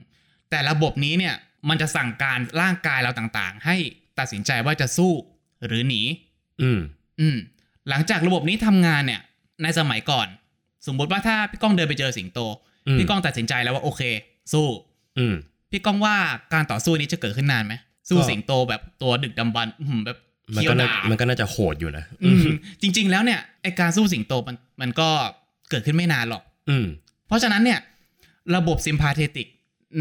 [0.51, 1.35] แต่ระบบนี้เนี่ย
[1.69, 3.77] มันจะสั่งการร่างกายเราต่างๆ ให้
[4.19, 5.13] ตัดสินใจว่าจะสู้
[5.67, 6.03] หรือหนี
[6.63, 6.81] อืม
[7.21, 7.37] อืม
[7.89, 9.21] หลังจากระบบนี้ทำงานเนี่ย
[9.63, 10.29] ในสมัยก่อน
[10.87, 12.41] สมมติว่าถ้าพี่ก้องเดินไปเจอสิงโต
[12.87, 14.03] อืมพี่ก้องตัดสินใจแล้วว่าโอเค
[14.53, 14.67] สู้
[15.19, 15.35] อืม
[15.75, 16.17] พี่ก้องว่า
[16.55, 17.75] การต่อสู้นี้จะเกิดขึ้นนานไหม
[18.09, 20.19] สู้ก็สิงโตแบบตัวดึกดำบรรพ์อื้อหือแบบ
[20.55, 22.43] มันเคี้ยก็วน่าดาบมันก็น่าจะโหดอยู่นะอืม
[22.83, 25.09] จริง ๆ แล้วเนี่ยไอการสู้สิงโตมันมันก็
[25.71, 26.87] เกิดขึ้นไม่นานหรอก อืม
[27.27, 27.79] เพราะฉะนั้นเนี่ย
[28.57, 29.49] ระบบซิมพาเทติก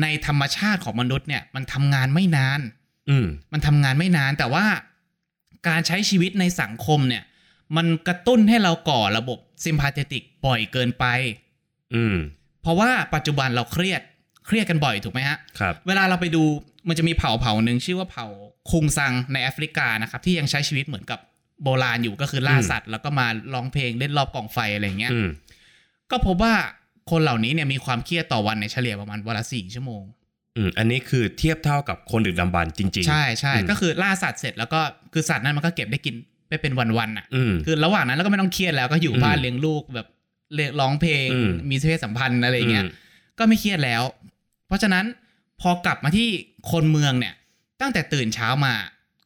[0.02, 2.60] ในธรรมชาติของมนุษย์เนี่ย มันทำงานไม่นาน
[3.10, 4.66] อืมมันทำงานไม่นานแต่ว่า
[5.68, 7.24] การใช้ชีวิตในสังคมเนี่ย
[7.76, 11.06] มันกระตุ้นให้เราก่อระบบซิมพาเทติกบ่อยเกินไป
[11.96, 12.16] อืม
[12.62, 14.02] เพราะว่าปัจจุบันเราเครียด
[14.46, 16.44] เครียดกันบ่อยถูกไหมฮะครับเวลาเราไปดู
[16.88, 18.28] มันจะมีเผ่าเผ่าหนึ่งชื่อว่าเผ่า
[18.72, 21.20] คุงซังในแอฟริกานะครับที่ยังใช้ชีวิตเหมือนกับ
[21.64, 25.30] โบราณอยู่ก็คือล่าอืมสัตว์ แล้วก็มาร้องเพลงเล่นรอบกองไฟอะไรอย่างเงี้ยอืม
[26.12, 26.54] ก็พบว่า
[27.12, 30.04] คนเหล่านี้เนี่ยมีความเครียดต่อวันในยเฉลี่ยประมาณวันละสี่ชั่วโมง
[30.58, 34.82] อืมอันนี้คือเทียบเท่ากับคนดึกดำบรรพ์จริง ๆ ใช่ใช่อืมก็คือล่าสัตว์เสร็จแล้วก็
[35.14, 36.16] คือสัตว์นั้นมันก็เก็บได้กิน
[36.50, 40.08] ไปเป็นวันๆอะอืมคือระหว่างนั้นเราก็ไม่ต้องเครียดแล้วก็อยู่อืมบ้านเลี้ยงลูกแบบ
[40.56, 42.86] เรียกร้องเพลงอืมมีเพศสัมพันธ์อะไรอย่างเงี้ย
[43.40, 44.33] ก็ไม่เครียดแล้วเพ
[44.74, 45.06] ราะฉะนั้น
[45.62, 46.28] พอกลับมาที่
[46.72, 47.34] คนเมืองเนี่ย
[47.82, 48.74] ตั้งแต่ตื่นเช้ามา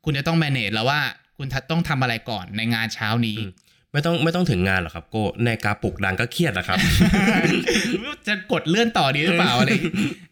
[0.05, 1.01] คุณจะต้อง manage แล้วว่า
[1.37, 3.51] คุณต้องทำอะไรก่อนในงานเช้านี้อืม
[3.91, 6.77] ไม่ต้องไม่ต้องถึงงานหรอกครับ โก้ในกาปลุกดังก็เครียดนะครับ
[8.27, 9.71] จะกดเลื่อนต่อดีหรือเปล่าอะไร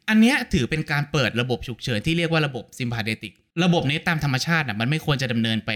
[0.10, 5.72] อันเนี้ยถือเป็นการเปิดระบบฉุกเฉินที่เรียกว่าระบบซิมพาเ e ติกระบบนี้ตามธรรมชาติอะมันไม่ควรจะดำเนินไป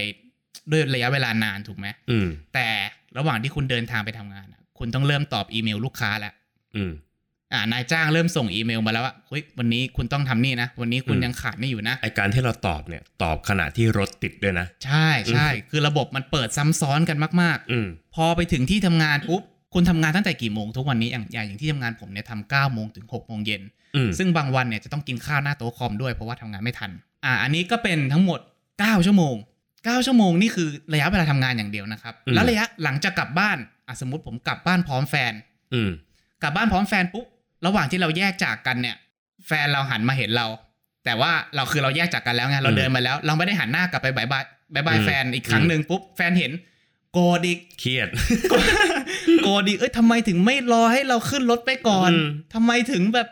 [0.71, 2.67] ด้วยระยะเวลานานถูกไหมอืมแต่
[3.17, 6.33] ระหว่างที่คุณเดินทางไปทำงานอะคุณต้องเริ่มตอบอีเมลลูกค้าแล้ว
[7.51, 19.41] อืมอ่านายจ้างเริ่มส่งอีเมลมาแล้วว่าเฮ้ยวันนี้คุณต้องทำนี่นะ วันนี้คุณอืมยังขาดนี่อยู่นะไอการที่เราตอบเนี่ยตอบขณะที่รถติดด้วยนะ ใช่ใช่คือระบบมันเปิดซ้ำซ้อนกันมากอืมๆพอไปถึงที่ทำงานปุ๊บ
[19.73, 23.61] คุณทำงานตั้งแต่กี่โมงทุกวันนี้อย่างอย่างอย่างที่ทำงานผมเนี่ยทำเก้าโมงถึงหกโมงเย็น
[23.95, 26.91] อืมซึ่งบางวันเนี่ยจะต้องกินข้าวหน้าโต๊ะคอมด้วยเพราะว่าทำงานไม่ทัน
[27.25, 28.39] อ่า อันนี้ก็เป็นทั้งหมด
[28.73, 29.35] 9ชั่วโมง
[29.69, 33.57] 9ชั่วโมงนี่คือระยะเวลาทำงานอย่างเดียวนะครับอืมแล้วระยะหลังจากกลับบ้าน
[33.87, 35.33] อะสมมติผมกลับบ้านพร้อมแฟน
[35.73, 35.89] อืม
[36.43, 37.25] กลับบ้านพร้อมแฟนปุ๊บ
[37.65, 38.95] ระหว่างที่เราแยกจากกันเนี่ย
[39.47, 40.47] แฟนเราหันมาเห็นเรา
[41.05, 46.51] แต่ว่าเราคือเราแยกจากกันแล้วไงเราอืมเดินมาแล้ว เราไม่ได้หันหน้ากลับไป bye bye bye bye อืมแฟนอีกครั้งอืมหนึ่งปุ๊บแฟนเห็น
[47.13, 48.07] โกรธอีกเครียด
[49.43, 53.27] โกรธอีกเอ้ยทำไมถึงไม่รอให้เราขึ้นรถไปก่อนอืมทำไมถึงแบบ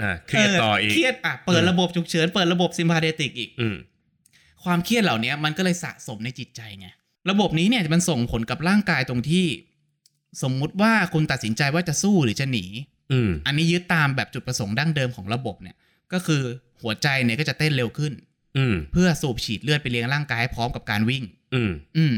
[0.00, 3.76] อ่าเครียดต่ออีกเครียดอะเปิดอืมระบบฉุกเฉินเปิดระบบ sympathetic อีกอืม
[4.64, 6.86] ความเครียดเหล่านี้มันก็เลยสะสมในจิตใจไง
[7.30, 9.46] ระบบนี้เนี่ยมันส่งผลกับร่างกายตรงที่
[10.42, 12.64] สมมุติว่าคุณตัดสินใจว่าจะสู้หรือจะหนี
[13.12, 15.76] อืมอันนี้ยึดตามแบบจุดประสงค์ดั้งเดิมของระบบเนี่ย
[16.12, 16.42] ก็คือ
[16.82, 18.12] หัวใจเนี่ยก็จะเต้นเร็วขึ้น
[18.58, 22.14] อืมเพื่อสูบฉีดเลือดไปเลี้ยงร่างกายให้พร้อมกับการวิ่ง อืมอืม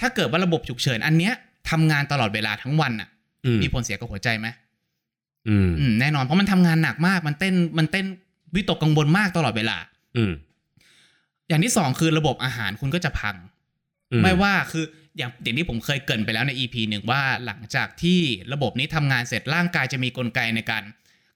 [0.00, 1.32] ถ้าเกิดว่าระบบฉุกเฉินอันเนี้ย
[1.70, 3.08] ทำงานตลอดเวลาทั้งวันอะ
[3.46, 4.46] อืมมีผลเสียกับหัวใจไหม
[5.48, 8.06] อืมอืมแน่นอนเพราะมันทำงานหนักมากมันเต้นมันเต้น
[8.54, 9.76] วิตกกังวลมากตลอดเวลา
[10.16, 10.32] อืม
[11.48, 13.36] อย่างที่สองคือระบบอาหารคุณก็จะพัง
[14.12, 14.84] อืไม่ว่าคือ
[15.18, 18.20] อย่างอย่างที่ผมเคยเกรินไปแล้วใน EP หนึ่งว่าหลังจากที่
[18.52, 20.82] ระบบนี้ทำงานเสร็จร่างกายจะมีกลไกในการ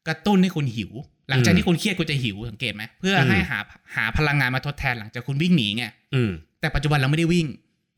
[0.07, 0.93] กระตุ้นให้คุณหิว
[1.31, 3.59] หลังจากที่คุณเครียดคุณจะหิวสังเกตไหมเพื่อให้หา
[3.97, 7.47] หาพลังงานมาทดแทนหลังจากคุณวิ่งหนีไงอืมแต่ปัจจุบันเราไม่ได้วิ่ง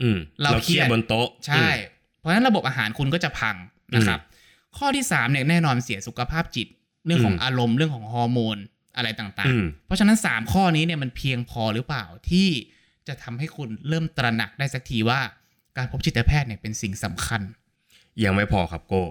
[0.03, 1.69] อืมเราเราเครียดเครียดบนโต๊ะใช่
[2.19, 3.57] เพราะฉะนั้นระบบอาหารคุณก็จะพัง
[3.95, 4.21] นะครับ
[4.79, 6.67] ข้อที่สามเนี่ยแน่นอนเสียสุขภาพจิต
[7.07, 8.57] เรื่องของอืมอารมณ์เรื่องของฮอร์โมน
[8.97, 12.49] อะไรต่างอืมๆเพราะฉะนั้นสามข้อนี้เนี่ยมันเพียงพอหรือเปล่าที่
[13.09, 15.21] จะทำให้คุณเริ่มตระหนักได้สักทีว่า
[15.81, 17.43] การพบจิตแพทย์เนี่ยเป็นสิ่งสำคัญ
[18.25, 19.03] ยังไม่พอครับโก้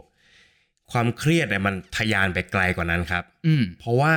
[0.92, 4.16] ความเครียดเนี่ยมันทะยานไปไกลกว่านั้นครับ อืมเพราะว่า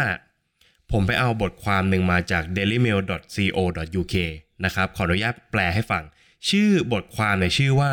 [0.92, 4.16] ผมไปเอาบทความหนึ่งมาจาก dailymail.co.uk
[4.64, 6.02] นะครับ ขออนุญาตแปลให้ฟัง
[6.50, 7.92] ชื่อบทความในยชื่อว่า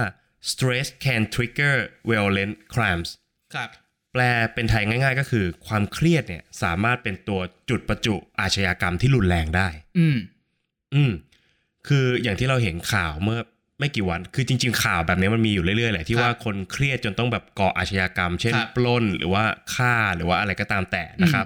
[0.49, 1.75] stress can trigger
[2.09, 3.09] violent crimes
[3.55, 3.69] ครับ
[4.13, 4.21] แปล
[4.53, 9.67] เป็นไทยง่าย ๆ ก็คือ ความเครียดเนี่ยสามารถเป็นตัวจุดปะทุอาชญากรรมที่รุนแรงได้
[9.97, 10.17] อืม
[10.95, 11.11] อืม
[11.87, 13.39] คืออย่างที่เราเห็นข่าวเมื่อ
[13.79, 19.43] ไม่กี่วัน คือจริง ๆ ข่าวแบบนี้มันมีอยู่เรื่อยๆแหละที่ครับว่าคนเครียดจนต้องแบบก่ออาชญากรรม เช่นครับปล้นหรือว่า
[19.75, 21.45] ฆ่าหรือว่าอะไรก็ตามแต่นะครับ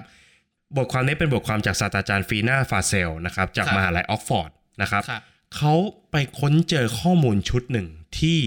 [0.76, 4.50] บทความนี้เป็นบทความจากศาสตราจารย์ซีน่าฟาเซลนะครับ จากครับมหาลัยออกซ์ฟอร์ด
[4.82, 5.22] นะครับครับ
[5.56, 5.74] เขา
[6.10, 8.38] ไปค้นเจอข้อมูลชุดหนึ่งที่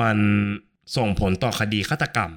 [0.00, 0.18] มัน
[0.96, 2.30] ส่งผลต่อคดีฆาตกรรม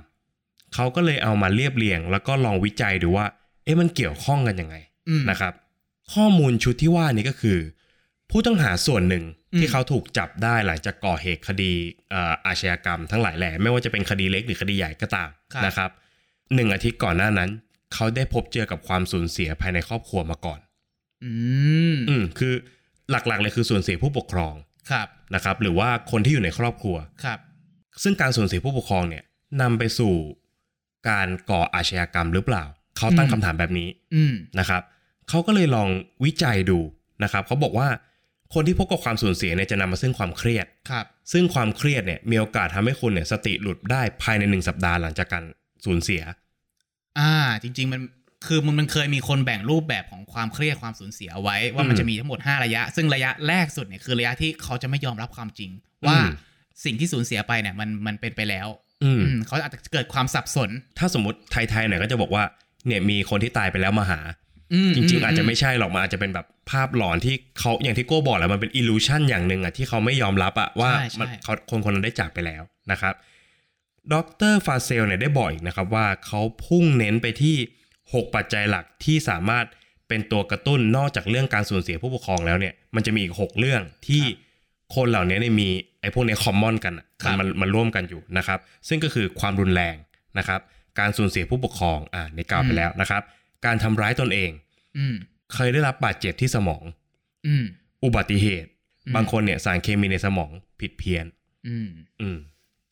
[0.73, 3.25] เขาก็เลยเอามาเรียบเรียง แล้วก็ลองวิจัยดูว่า
[3.63, 4.75] เอ๊ะมันเกี่ยวข้องกันยังไง
[5.09, 5.53] อืมนะครับ
[6.13, 7.57] ข้อมูลชุดที่ว่านี้ก็คือ
[8.29, 11.71] ผู้ต้องหาส่วนหนึ่งอืม ที่เขาถูกจับได้หลังจากก่อเหตุคดี
[12.11, 15.29] เอ่ออาชญากรรมทั้งหลายแหล่ไม่ว่าจะเป็นคดีเล็กหรือคดีใหญ่ก็ตาม
[15.65, 15.89] นะครับ
[16.55, 17.49] หนึ่งอาทิตย์ก่อนหน้านั้น
[17.93, 20.59] เขาได้พบเจอกับความสูญเสียภายในครอบครัวมาก่อน
[21.23, 21.31] อื
[21.93, 22.53] มอืมคือ
[23.11, 24.53] หลักๆเลยคือสูญเสียผู้ปกครอง
[24.91, 27.39] ครับนะครับ หรือว่าคนที่อยู่ในครอบครัวครับ
[28.03, 29.23] ซึ่งการสูญเสียผู้ปกครองเนี่ย
[29.61, 30.13] นำไปสู่
[31.09, 32.63] การก่ออาชญากรรมหรือเปล่า
[32.97, 34.81] เขาตั้งอืมคำถามแบบนี้อืมนะครับ
[35.29, 35.89] เขาก็เลยลอง
[36.25, 36.79] วิจัยดู
[37.23, 37.87] นะครับ เขาบอกว่า
[38.53, 45.43] คนที่พบกับความสูญเสียเนี่ยจะนำมาซึ่งความเครียดครับ ซึ่งความเครียดเนี่ยมีโอกาสทำให้คุณเนี่ยสติหลุดได้ภายในหนึ่งสัปดาห์หลังจากการ
[45.86, 46.21] สูญเสีย
[47.19, 47.33] อ่า
[47.63, 48.01] จริง ๆ มัน
[48.47, 55.71] คือมันมันเคยมีคนแบ่งรูปแบบของความเครียดความสูญเสียเอาไว้ ว่ามันอืมจะมีทั้งหมด 5 ระยะ ซึ่งระยะแรกสุดเนี่ยคือระยะที่เขาจะไม่ยอมรับความจริง
[56.07, 56.29] ว่าอืม
[56.86, 58.67] สิ่งที่สูญเสียไปเนี่ยมันมันเป็นไปแล้ว
[59.03, 62.43] อืมอืมเขาอาจจะเกิดความสับสน ถ้าสมมติไทยๆหน่อยก็จะบอกว่า
[62.88, 64.46] เนี่ยมีคนที่ตายไปแล้วมาหาม
[64.95, 73.13] จริง ๆ อาจจะไม่มใช่หรอกมันอาจจะเป็นแบบภาพหลอนที่เขาอย่างที่โก้บอกแหละมันเป็นอิลูชันอย่างหนึ่งอะที่เขาไม่ยอมรับอะว่าใช่ใช่มันเขาคนคนนั้นได้จากไปแล้วนะครับ
[74.13, 74.15] ด
[74.51, 77.56] รฟาเซลเนี่ยได้บอกอีกนะครับว่าเขาพุ่งเน้นไปที่
[77.95, 79.65] 6 ปัจจัยหลักที่สามารถ
[80.08, 84.23] เป็นตัวกระตุ้นนอกจากเรื่องการสูญเสียผู้ปกครองแล้วเนี่ยมันจะมีอีก 6 เรื่องที่
[84.95, 85.69] คนเหล่านี้เนี่ยมี
[86.01, 89.95] ไอ้พวกเนี้คอมมอนกันอะครับมันมันร่วมกันอยู่นะครับ ซึ่งก็คือความรุนแรง
[90.38, 90.60] นะครับ
[90.99, 93.21] การสูญเสียผู้ปกครองอ่าในกล่าวไปแล้วนะครับ
[93.67, 94.51] การทำร้ายตนเอง
[94.97, 95.15] อืม
[95.53, 96.84] เคยได้รับบาดเจ็บที่สมอง
[97.47, 97.65] อืม
[98.03, 98.69] อุบัติเหตุ
[99.06, 101.25] อืมบางคนเนี่ยสารเคมีในสมองผิดเพี้ยน
[101.67, 101.89] อืม
[102.21, 102.38] อืม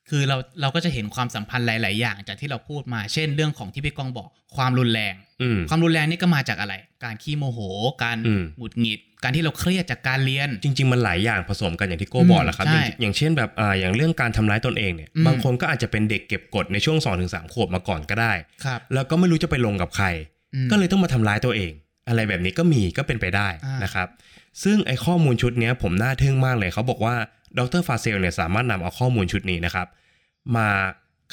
[0.09, 7.59] คือเราเราก็จะเห็นความสัมพันธ์หลาย ๆ อย่างจากที่เราพูดมา เช่นเรื่องของที่พี่กองบอกความรุนแรงอืมความรุนแรงนี่ก็มาจากอะไร การขี้โมโห
[8.03, 18.33] การอืมหงุดหงิด การที่เราเครียดจากการเรียน จริง ๆ มันหลายอย่างผสมกันอย่างที่โก้อืมบอกแหละครับใช่อย่างอย่างเช่นแบบอ่าอย่างเรื่องการทำร้ายตนเองเนี่ยอืมบางคนก็อาจจะเป็นเด็กเก็บกดในช่วง2อถึงสขวบมาก่อนก็ได้
[18.65, 20.34] ครับแล้วก็ไม่รู้จะไปลงกับใครอืม
[20.71, 21.73] ก็เลยต้องมาทำร้ายตัวเอง
[22.07, 24.07] อะไรแบบนี้ก็มีก็เป็นไปได้อ่านนะครับ
[24.63, 27.15] ซึ่งไอ้ข้อมูลชุดเนี้ยผมน่าทึ่งมากเลยเขาบอกว่า
[27.57, 29.87] ดรฟาเซลเนี่ยสามารถนำเอาข้อมูลชุดนี้นะครับ
[30.55, 30.69] มา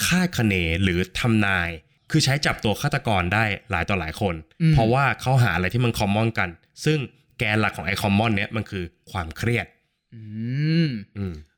[0.06, 1.68] คาดคะเนหรือทำนาย
[2.10, 6.48] คือใช้จับตัวฆาตกรได้หลายต่อหลายคนอืมเพราะว่าเขาหาอะไรที่มันคอมมอนกัน
[6.84, 6.98] ซึ่ง
[7.38, 9.71] แกนหลักของไอ้คอมมอนเนี้ยมันคือความเครียดอืมอืม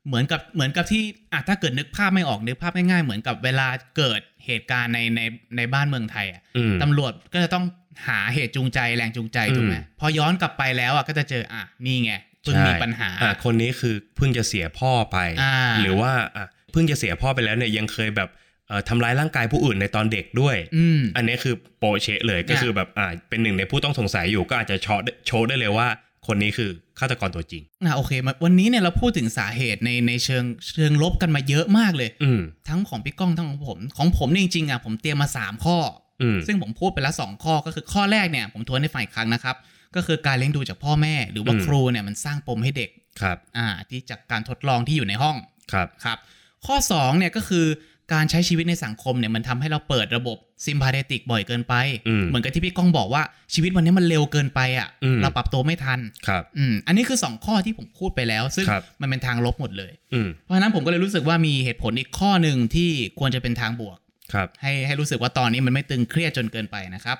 [0.07, 5.21] เหมือนกับเหมือนกับที่อะถ้าเกิดนึกภาพไม่ออกนึกภาพง่ายๆ เหมือนกับเวลาเกิดเหตุการณ์ในใน
[5.57, 7.65] ในบ้านเมืองไทยอะอืมตำรวจก็จะต้อง
[8.07, 18.29] หาเหตุจูงใจแรงจูงใจถูกไหมอืมพอย้อนกลับไปแล้วอะก็จะเจออะนี่ไงเพิ่งมีปัญหาอะคนนี้คือเพิ่งจะเสียพ่อไปอ่าหรือว่าอะเพิ่งจะเสียพ่อไปแล้วเนี่ยยังเคยแบบ
[18.67, 25.87] เอ่อทำร้ายร่างกายผู้อื่นในตอนเด็กด้วยอืมอันนี้คือโปะเชะเลยก็คือแบบอ่าเป็นหนึ่งในผู้ต้องสงสัยอยู่ก็อาจจะโชว์ได้โชว์ได้เลยว่า
[26.27, 35.77] คนนี้คือฆาตกรตัวจริงอะโอเคมาวันนี้เนี่ยเราพูดถึงสาเหตุในในเชิงเชิงลบกันมาเยอะมากเลย อืมทั้งของพี่ก้องทั้งของผม ของผมเนี่ยจริงๆอะผมเตรียมมา3ข้อ
[36.21, 39.55] อืมซึ่งผมพูดไปแล้ว2ข้อก็คือข้อแรกเนี่ย ผมทวนให้ฟังอีกครั้งนะครับ
[39.95, 42.89] ก็คือการเลี้ยงดูจากพ่อแม่ หรือว่าอืมครูเนี่ยมันสร้างปมให้เด็ก
[43.21, 45.37] ครับ อ่า ที่จากการทดลองที่อยู่ในห้อง
[45.73, 46.17] ครับครับ
[46.65, 47.65] ข้อ2เนี่ยก็คือ
[48.13, 51.73] การใช้ชีวิตในสังคมเนี่ยมันทำให้เราเปิดระบบซิมพาเทติกบ่อยเกินไป
[52.07, 62.89] อืมเหมือนกับที่พี่ก้องบอกว่าชีวิตวันนี้มันเร็วเกินไปอะอืมเราปรับตัวไม่ทันครับอืมอันนี้คือ 2 ข้อที่ผมพูดไปแล้ว ซึ่งครับมันเป็นทางลบหมดเลยอืมเพราะฉะนั้นผมก็เลยรู้สึกว่ามีเหตุผลอีกข้อหนึ่งที่
[63.19, 63.97] ควรจะเป็นทางบวก
[64.33, 67.17] ครับให้ให้รู้สึกว่าตอนนี้มันไม่ตึงเครียดจนเกินไปนะครับ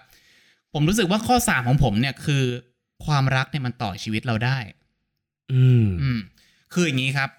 [0.73, 2.43] ผมรู้สึกว่าข้อ3ของผมเนี่ยคือ
[3.05, 4.57] ความรักเนี่ยมันต่อชีวิตเราได้
[5.53, 6.19] อืมอืม
[6.73, 7.29] คืออย่างนี้ครับ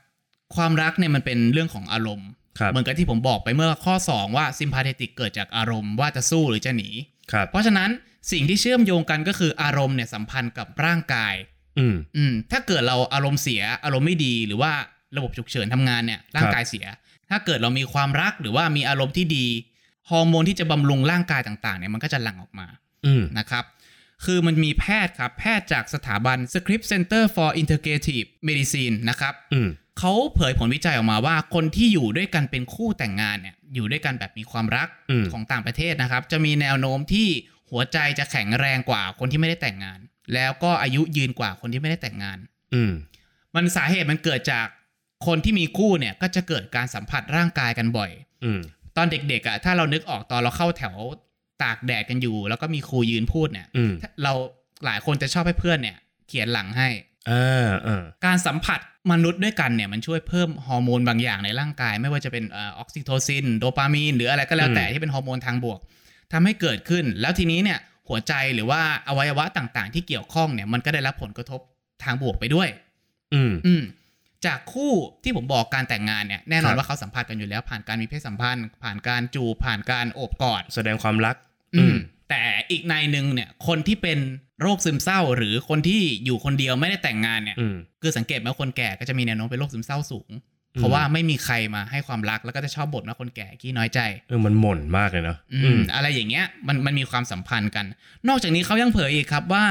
[0.57, 6.89] ความรักเนี่ยมันเป็นเรื่องของอารมณ์ครับ เหมือนกับที่ผมบอกไปเมื่อข้อ 2 ว่า sympathetic เกิดจากอารมณ์ว่าจะสู้หรือจะหนี
[7.33, 7.91] ครับเพราะฉะนั้น
[8.33, 11.35] สิ่งที่เชื่อมโยงกันก็คืออารมณ์เนี่ยสัมพันธ์กับร่างกาย
[11.79, 14.73] อืมอืมถ้าเกิดเราอารมณ์เสียอารมณ์ไม่ดีหรือว่า
[15.17, 16.87] ระบบฉุกเฉินทำงานเนี่ยร่างกายเสีย
[17.31, 19.47] ถ้าเกิดเรามีความรักหรือว่ามีอารมณ์ที่ดี
[20.11, 22.67] ฮอร์โมนที่จะบำรุงร่างกายต่างๆเนี่ยมันก็จะหลั่งออกมา
[23.07, 23.65] อืมนะครับ
[24.25, 37.29] คือมันมีแพทย์ครับ แพทย์จากสถาบัน Script Center for Integrative Medicine นะครับอืม เขาเผยผลวิจัยออกมาว่าคนที่อยู่ด้วยกันเป็นคู่แต่งงานเนี่ยอยู่ด้วยกันแบบมีความรักอืมของต่างประเทศนะครับ จะมีแนวโน้มที่
[37.71, 39.99] หัวใจจะแข็งแรงกว่าคนที่ไม่ได้แต่งงาน
[40.35, 42.39] แล้วก็อายุยืนกว่าคนที่ไม่ได้แต่งงาน
[42.75, 42.93] อืม
[43.55, 44.67] มันสาเหตุมันเกิดจาก
[45.27, 48.11] คนที่มีคู่เนี่ยก็จะเกิดการสัมผัสร่างกายกันบ่อย
[48.45, 48.61] อืม
[48.97, 50.95] ตอนเด็กๆอะถ้าเรานึกออกตอนเราเข้าแถว
[51.63, 54.33] ตากแดดกันอยู่ แล้วก็มีครูยืนพูดเนี่ยอืมเรา
[54.85, 55.97] หลายคนจะชอบให้เพื่อนเนี่ย
[56.29, 56.89] เขียนหลังให้
[57.31, 58.81] อ่าอ่าการสัมผัส
[59.13, 65.79] มนุษย์ด้วยกันเนี่ยมันช่วยเพิ่มฮอร์โมนบางอย่างในร่างกาย ไม่ว่าจะเป็นเออกซิโทซิน โดปามีน หรืออะไรก็แล้วแต่ที่เป็นฮอร์โมนทางบวก
[66.33, 71.61] ทำให้เกิดขึ้น แล้วทีนี้เนี่ยหัวใจหรือว่าอวัยวะต่างๆ ที่เกี่ยวข้องเนี่ยมันก็ได้รับผลกระทบ
[72.05, 72.69] ทางบวกไปด้วย
[73.35, 73.83] อืมอืม
[74.47, 74.93] จากคู่
[75.23, 81.37] ที่ผมบอกการแต่งงานเนี่ยแน่นอครันบว่าเขาสัมผัสกันอยู่แล้ว ผ่านการมีเพศสัมพันธ์ ผ่านการจูบผ่านการโอบกอด แสดงความรัก
[81.77, 81.97] อืม
[82.31, 84.19] แต่อีกในหนึ่งเนี่ยคนที่เป็น
[84.63, 90.31] โรคซึมเศร้า หรือคนที่อยู่คนเดียวไม่ได้แต่งงานเนี่ยอืมคือสังเกตไหมว่าคนแก่ก็จะมีแนวโน้มเป็นโรคซึมเศร้าสูง
[90.75, 97.85] อืมเพราะว่าไม่มีใครมาให้ความรักแล้วก็จะชอบบ่นว่าคนแก่ขี้น้อยใจเออมันหม่นมากเลยเนาะอืมอะไรอย่างเงี้ยมันมันมีความสัมพันธ์กัน
[98.29, 99.65] นอกจากนี้เขายังเผยอีกครับว่า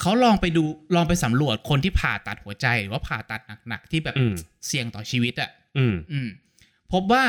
[0.00, 0.64] เขาลองไปดู
[0.96, 4.34] ลองไปสำรวจคนที่ผ่าตัดหัวใจหรือว่าผ่าตัดหนักๆที่แบบอืม
[4.66, 6.28] เสี่ยงต่อชีวิตอะอืมอืม
[6.92, 7.24] พบว่า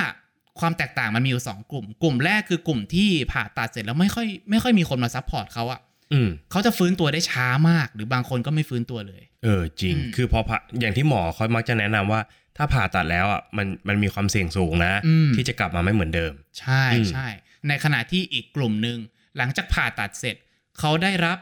[0.59, 5.81] ความแตกต่างมันมีอยู่สองกลุ่ม กลุ่มแรกคือกลุ่มที่ผ่าตัดเสร็จแล้วไม่ค่อยไม่ค่อยมีคนมา support เขาอะ
[6.13, 12.21] อืมเขาจะฟื้นตัวได้ช้ามาก หรือบางคนก็ไม่ฟื้นตัวเลย เออจริงอืมคือพอผ่าอย่างที่หมอเขามักจะแนะนำว่า
[12.57, 17.27] ถ้าผ่าตัดแล้วอะมันมันมีความเสี่ยงสูงนะอืมที่จะกลับมาไม่เหมือนเดิม ใช่อืมใช่
[17.67, 18.97] ในขณะที่อีกกลุ่มหนึ่ง
[19.37, 20.35] หลังจากผ่าตัดเสร็จ
[20.79, 21.37] เขาได้รับ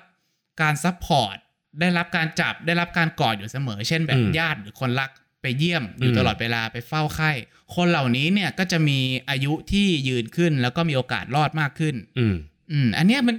[0.62, 1.38] การ support
[1.82, 5.10] ได้รับการจับได้รับการกอดอยู่เสมอ เช่นแบบญาติหรือคนรัก
[5.42, 7.32] ไปเยี่ยมอยู่ตลอดเวลาไปเฝ้าไข้
[7.76, 9.00] คนเหล่านี้เนี่ยก็จะมี
[9.30, 12.36] อายุที่ยืนขึ้น แล้วก็มีโอกาสรอดมากขึ้น อืม
[12.72, 13.36] อืมอันเนี้ยมัน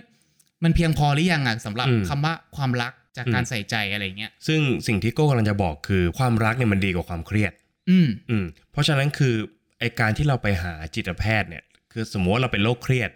[0.64, 7.52] มันเพียงพอหรือยังอะสำหรับอืมคำว่าความรักจากการอืมใส่ใจอะไรเงี้ย ซึ่งสิ่งที่โก้กำลังจะบอกคือความรักเนี่ยมันดีกว่าความเครียด
[7.90, 9.34] อืมอืมเพราะฉะนั้นคือ
[9.78, 13.10] ไอการที่เราไปหาจิตแพทย์เนี่ย คือสมมติว่าเราเป็นโรคเครียด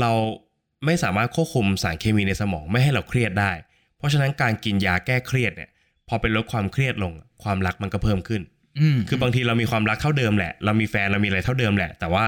[0.00, 0.12] เรา
[0.86, 3.52] ไม่สามารถควบคุมสารเคมีในสมองไม่ให้เราเครียดได้
[3.96, 5.70] เพราะฉะนั้นการกินยาแก้เครียดเนี่ย
[6.08, 7.12] พอเป็นลดความเครียดลง
[7.44, 8.42] ความรักมันก็เพิ่มขึ้น
[8.80, 12.24] อืมคือบางทีเรามีความรักเท่าเดิมแหละ เรามีแฟนเรามีอะไรเท่าเดิมแหละ แต่ว่า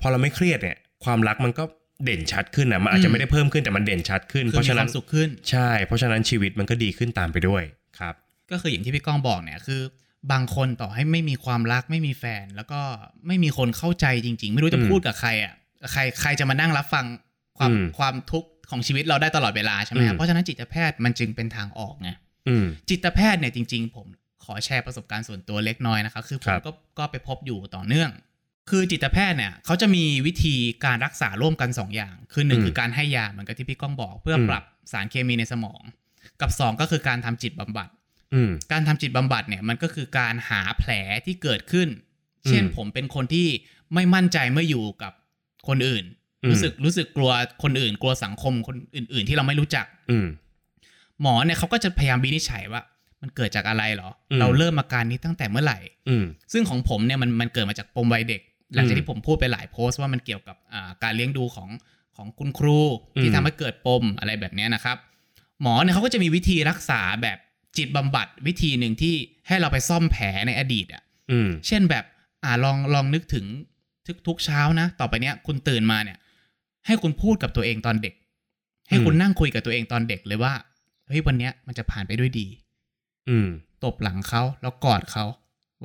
[0.00, 1.64] พอเราไม่เครียดเนี่ย ความรักมันก็
[2.04, 7.62] เด่นชัดขึ้นนะมันอาจจะไม่ได้เพิ่มขึ้นแต่มันเด่นชัดขึ้นคือเพราะมีฉะคนั้วานมสุขขึ้นใช่ เพราะฉะนั้นชีวิตมันก็ดีขึ้นตามไปด้วย
[7.98, 8.14] ครับ
[8.50, 9.80] ก็คืออย่างที่พี่ก้องบอกเนี่ยคือ
[10.32, 12.80] บางคนต่อให้ไม่มีความรักไม่มีแฟน แล้วก็
[13.26, 15.54] ไม่มีคนเข้าใจจริง ๆ ไม่รู้จะอืมพูดกับใครอะ
[15.92, 17.06] ใครใครจะมานั่งรับฟัง
[17.58, 22.27] ความอืมความทุกข์ของชีวิตเราได้ตลอดเวลาใช่ไหมอืครับมเพราะฉะนั้นจิตแพทย์มันจึงเป็นทางออกไงอืม
[22.90, 24.06] จิตแพทย์เนี่ยจริง ๆ ผม
[24.44, 28.10] ขอแชร์ประสบการณ์ส่วนตัวเล็กน้อยนะครับคือผครัมบก็ก็ไปพบอยู่ต่อเนื่อง
[28.70, 35.82] คือจิตแพทย์เนี่ยเขาจะมีวิธีการรักษาร่วมกัน 2 อย่าง คือหนึ่งอืมคือการให้ยาเหมือนกับที่พี่ก้องบอก เพื่ออมปรับสารเคมีในสมอง
[36.40, 37.88] กับ 2 ก็คือการทำจิตบำบัด
[38.34, 40.90] อืมการทำจิตบำบัดเนี่ยมันก็คือการหาแผล
[41.26, 41.88] ที่เกิดขึ้น
[42.48, 43.48] เช่นอืมผมเป็นคนที่
[43.94, 45.12] ไม่มั่นใจเมื่ออยู่กับ
[45.68, 46.04] คนอื่น
[46.44, 47.32] อืมรู้สึกรู้สึกกลัว
[47.62, 50.26] คนอื่น กลัวสังคมคนอื่น ๆ ที่เราไม่รู้จักอืม
[51.22, 52.82] หมอเนี่ยเขาก็จะพยายามวินิจฉัยว่า
[53.22, 55.78] มันเกิดจากอะไรเหรออืมเราเริ่มอาการนี้ตั้งแต่เมื่อไหร่
[56.08, 58.40] อืมซึ่งของผมเนี่ยมันมันเกิดมาจากปมวัยเด็ก
[58.74, 61.68] หลังจากอืมที่ผมพูดไปหลายโพสต์ว่ามันเกี่ยวกับอ่าการเลี้ยงดูของ
[62.16, 62.78] ของคุณครู
[63.16, 64.96] อืมที่ทำให้เกิดปมอะไรแบบเนี้ยนะครับ
[65.62, 67.38] หมอเนี่ยเขาก็จะมีวิธีรักษาแบบ
[67.76, 69.14] จิตบำบัดวิธีหนึ่งที่
[69.48, 72.04] ให้เราไปซ่อมแผลในอดีตอะอืมเช่นแบบ
[72.44, 73.46] อ่าลองลองนึกถึง
[74.06, 76.18] ทุกทุกเช้านะ ต่อไปเนี้ยคุณตื่นมาเนี่ย
[76.86, 78.14] ให้คุณพูดกับตัวเองตอนเด็ก
[78.88, 80.52] ให้คุณนั่งคุยกับตัวเองตอนเด็กเลยว่า
[81.08, 82.46] เฮ้ยวันเนี้ยมันจะผ่านไปด้วยดี
[83.28, 83.48] อืม
[83.84, 85.24] ตบหลังเขาแล้วกอดเขา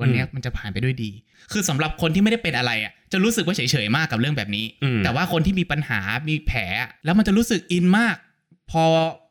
[0.00, 1.10] วันเนี้ยมันจะผ่านไปด้วยดี
[1.52, 8.16] คือสำหรับคนที่ไม่ได้เป็นอะไรอะ จะรู้สึกว่าเฉยๆมากกับเรื่องแบบนี้อืมแต่ว่าคนที่มีปัญหา มีแผลอะแล้วมันจะรู้สึกอินมาก
[8.70, 8.84] พอ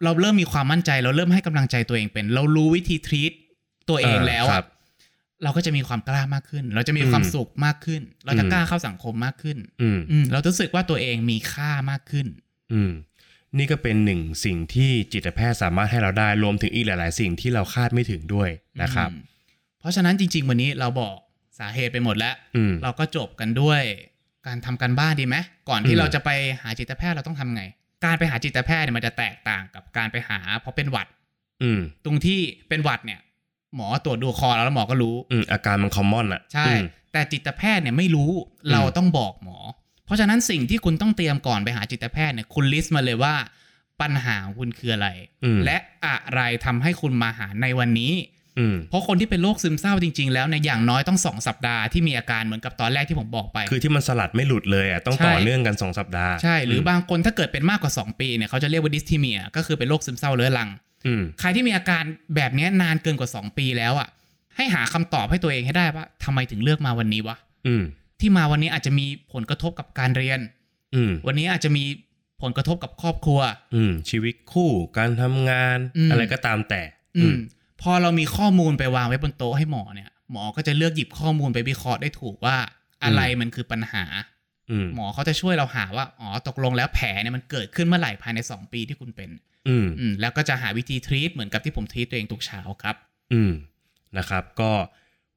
[0.04, 3.32] เราเริ่มมีความมั่นใจ เราเริ่มให้กำลังใจตัวเองเป็น เรารู้วิธีทรีต
[3.90, 4.66] ตัวเองแล้วคอะรับ
[5.44, 12.28] เราก็จะมีความกล้ามากขึ้น เราจะมีความอืมสุขมากขึ้น เราจะอืมกล้าเข้าสังคมมากขึ้น อืมอืมเรารู้สึกว่าตัวเองมีค่ามากขึ้น
[12.74, 12.92] อืม
[13.58, 18.50] นี่ก็เป็นหนึ่งสิ่งที่จิตแพทย์สามารถให้เราได้รวมถึงอีกหลาย ๆ สิ่งที่เราคาดไม่ถึงด้วย
[18.82, 19.22] นะครับอืม
[19.80, 21.16] เพราะฉะนั้นจริง ๆ วันนี้เราบอก
[21.60, 23.82] สาเหตุไปหมดแล้วอืมเราก็จบกันด้วย
[24.48, 25.36] การทำการบ้านดีไหม
[25.70, 26.30] ก่อนที่อืมเราจะไป
[26.62, 27.63] หาจิตแพทย์เราต้องทำไง
[28.06, 31.08] การไปหาจิตแพทย์เนี่ยมันจะแตกต่างกับการไปหาเพราะเป็นหวัด
[31.63, 32.39] อืมตรงที่
[32.70, 33.20] เป็นหวัดเนี่ย
[33.76, 38.32] หมอตรวจดูคอแล้วแล้วหมอก็รู้ อืมอาการมันคอมมอนอะใช่อืมแต่จิตแพทย์เนี่ยไม่รู้
[38.72, 39.58] เราต้องบอกหมอ
[40.06, 43.36] เพราะฉะนั้นสิ่งที่คุณต้องเตรียมก่อนไปหาจิตแพทย์เนี่ยคุณลิสต์มาเลยว่า
[44.02, 45.08] ปัญหาของคุณคืออะไร
[45.44, 48.13] อืมและอะไรทำให้คุณมาหาในวันนี้
[48.60, 60.70] อืมเพราะคนที่เป็นโรคซึมเศร้าจริง ๆ แล้วเนี่ยอย่างน้อยต้องสองสัปดาห์ที่มีอาการเหมือนกับตอนแรกที่ผมบอกไป คือที่มันสลัดไม่หลุดเลยอะต้องใช่ต่อเนื่องกันสองสัปดาห์ใช่หรือบางคนถ้าเกิดเป็นมากกว่า 2 ปีเนี่ยเขาจะเรียกว่าดิสทีเมียก็คือเป็นโรคซึมเศร้าเรื้อรัง
[61.06, 62.04] อืมใครที่มีอาการ
[62.36, 64.10] แบบเนี้ยนานเกินกว่า 2 ปีแล้วอะ
[64.58, 67.38] ให้หาคำตอบให้ตัวเองให้ได้ว่าทำไมถึงเลือกมาวันนี้วะ
[67.68, 67.84] อืม
[68.24, 70.40] ที่มาวันนี้อาจจะมีผลกระทบกับการเรียน
[70.96, 71.84] อืมวันนี้อาจจะมี
[72.42, 73.40] ผลกระทบกับครอบครัว
[73.76, 76.82] อืมชีวิตคู่การทำงาน อืม อะไรก็ตามแต่
[77.18, 77.36] อืม
[77.82, 82.58] พอเรามีข้อมูลไปวางไว้บนโต๊ะให้หมอเนี่ย หมอก็จะเลือกหยิบข้อมูลไปวิเคราะห์ได้ถูกว่า
[83.04, 84.04] อะไรมันคือปัญหา
[84.72, 89.30] อืมหมอเขาจะช่วยเราหาว่าอ๋อตกลงแล้วแผลเนี่ยมันเกิดขึ้นเมื่อไหร่ภายใน 2 ปีที่คุณเป็น
[89.68, 92.96] อืม อืมแล้วก็จะหาวิธีทรีตเหมือนกับที่ผมทรีตตัวเองทุกเช้าครับ
[93.34, 93.52] อืม
[94.18, 94.72] นะครับก็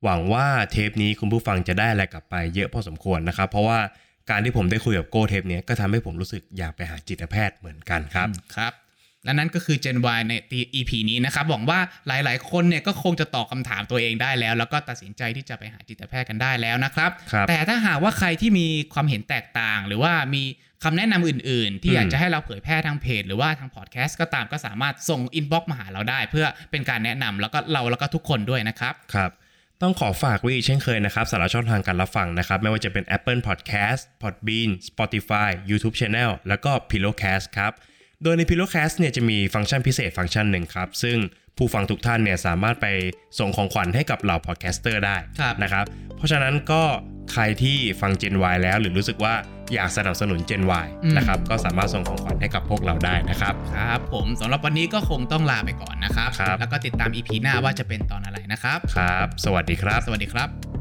[0.07, 3.79] หวังว่าเทปนี้คุณผู้ฟังจะได้อะไรกลับไปเยอะพอสมควรนะครับ เพราะว่า
[4.31, 8.73] การที่ผมได้คุยกับโก้เทปเนี้ยก็ทำให้ผมรู้สึกอยากไปหาจิตแพทย์เหมือนกันครับอืมครับ
[9.25, 10.33] และนั่นก็คือ Gen Y ใน
[10.75, 20.43] EP นี้นะครับหวังว่าหลายๆ คนเนี่ยก็คงจะตอบคำถามตัวเองได้แล้ว แล้วก็ตัดสินใจที่จะไปหาจิตแพทย์กันได้แล้วนะครับครับแต่ถ้าหากว่าใครที่มีความเห็นแตกต่าง หรือว่ามี
[20.85, 29.31] คำแนะนำอื่น ๆ ที่อืมอยากจะให้เราเผยแพร่ทางเพจ หรือว่าทางพอดแคสต์ก็ตามก็สามารถส่ง inbox มาหาเราได้ เพื่อเป็นการแนะนำแล้วก็เราแล้วก็ทุกคนด้วยนะครับครับ
[29.83, 37.73] ต้องขอฝากไว้อีกเช่นเคยนะครับสำหรับช่องทางการรับฟังนะครับ ไม่ว่าจะเป็น Apple Podcast Podbean Spotify YouTube Channel แล้วก็ Pillowcast ครับ
[38.23, 41.17] โดยใน Pillowcast เนี่ยจะมีฟังก์ชันพิเศษฟังก์ชันหนึ่งครับ ซึ่ง
[41.57, 42.87] ผู้ฟังทุกท่านเนี่ยสามารถไป
[43.39, 45.85] ส่งของขวัญให้กับเหล่า podcaster ได้ครับนะครับ
[46.17, 46.83] เพราะฉะนั้นก็
[47.33, 49.35] ใครที่ฟัง Gen Y แล้วหรือรู้สึกว่า
[49.75, 60.76] อยากสนับสนุน Gen Y นะครับก็สามารถส่งของขวัญให้กับพวกเราได้นะครับครับผมสำหรับวันนี้ก็คงต้องลาไปก่อนนะครับครับแล้วก็ติดตาม EP หน้าว่าจะเป็นตอนอะไรนะครับครับ สวัสดีครับ สวัสดีครับ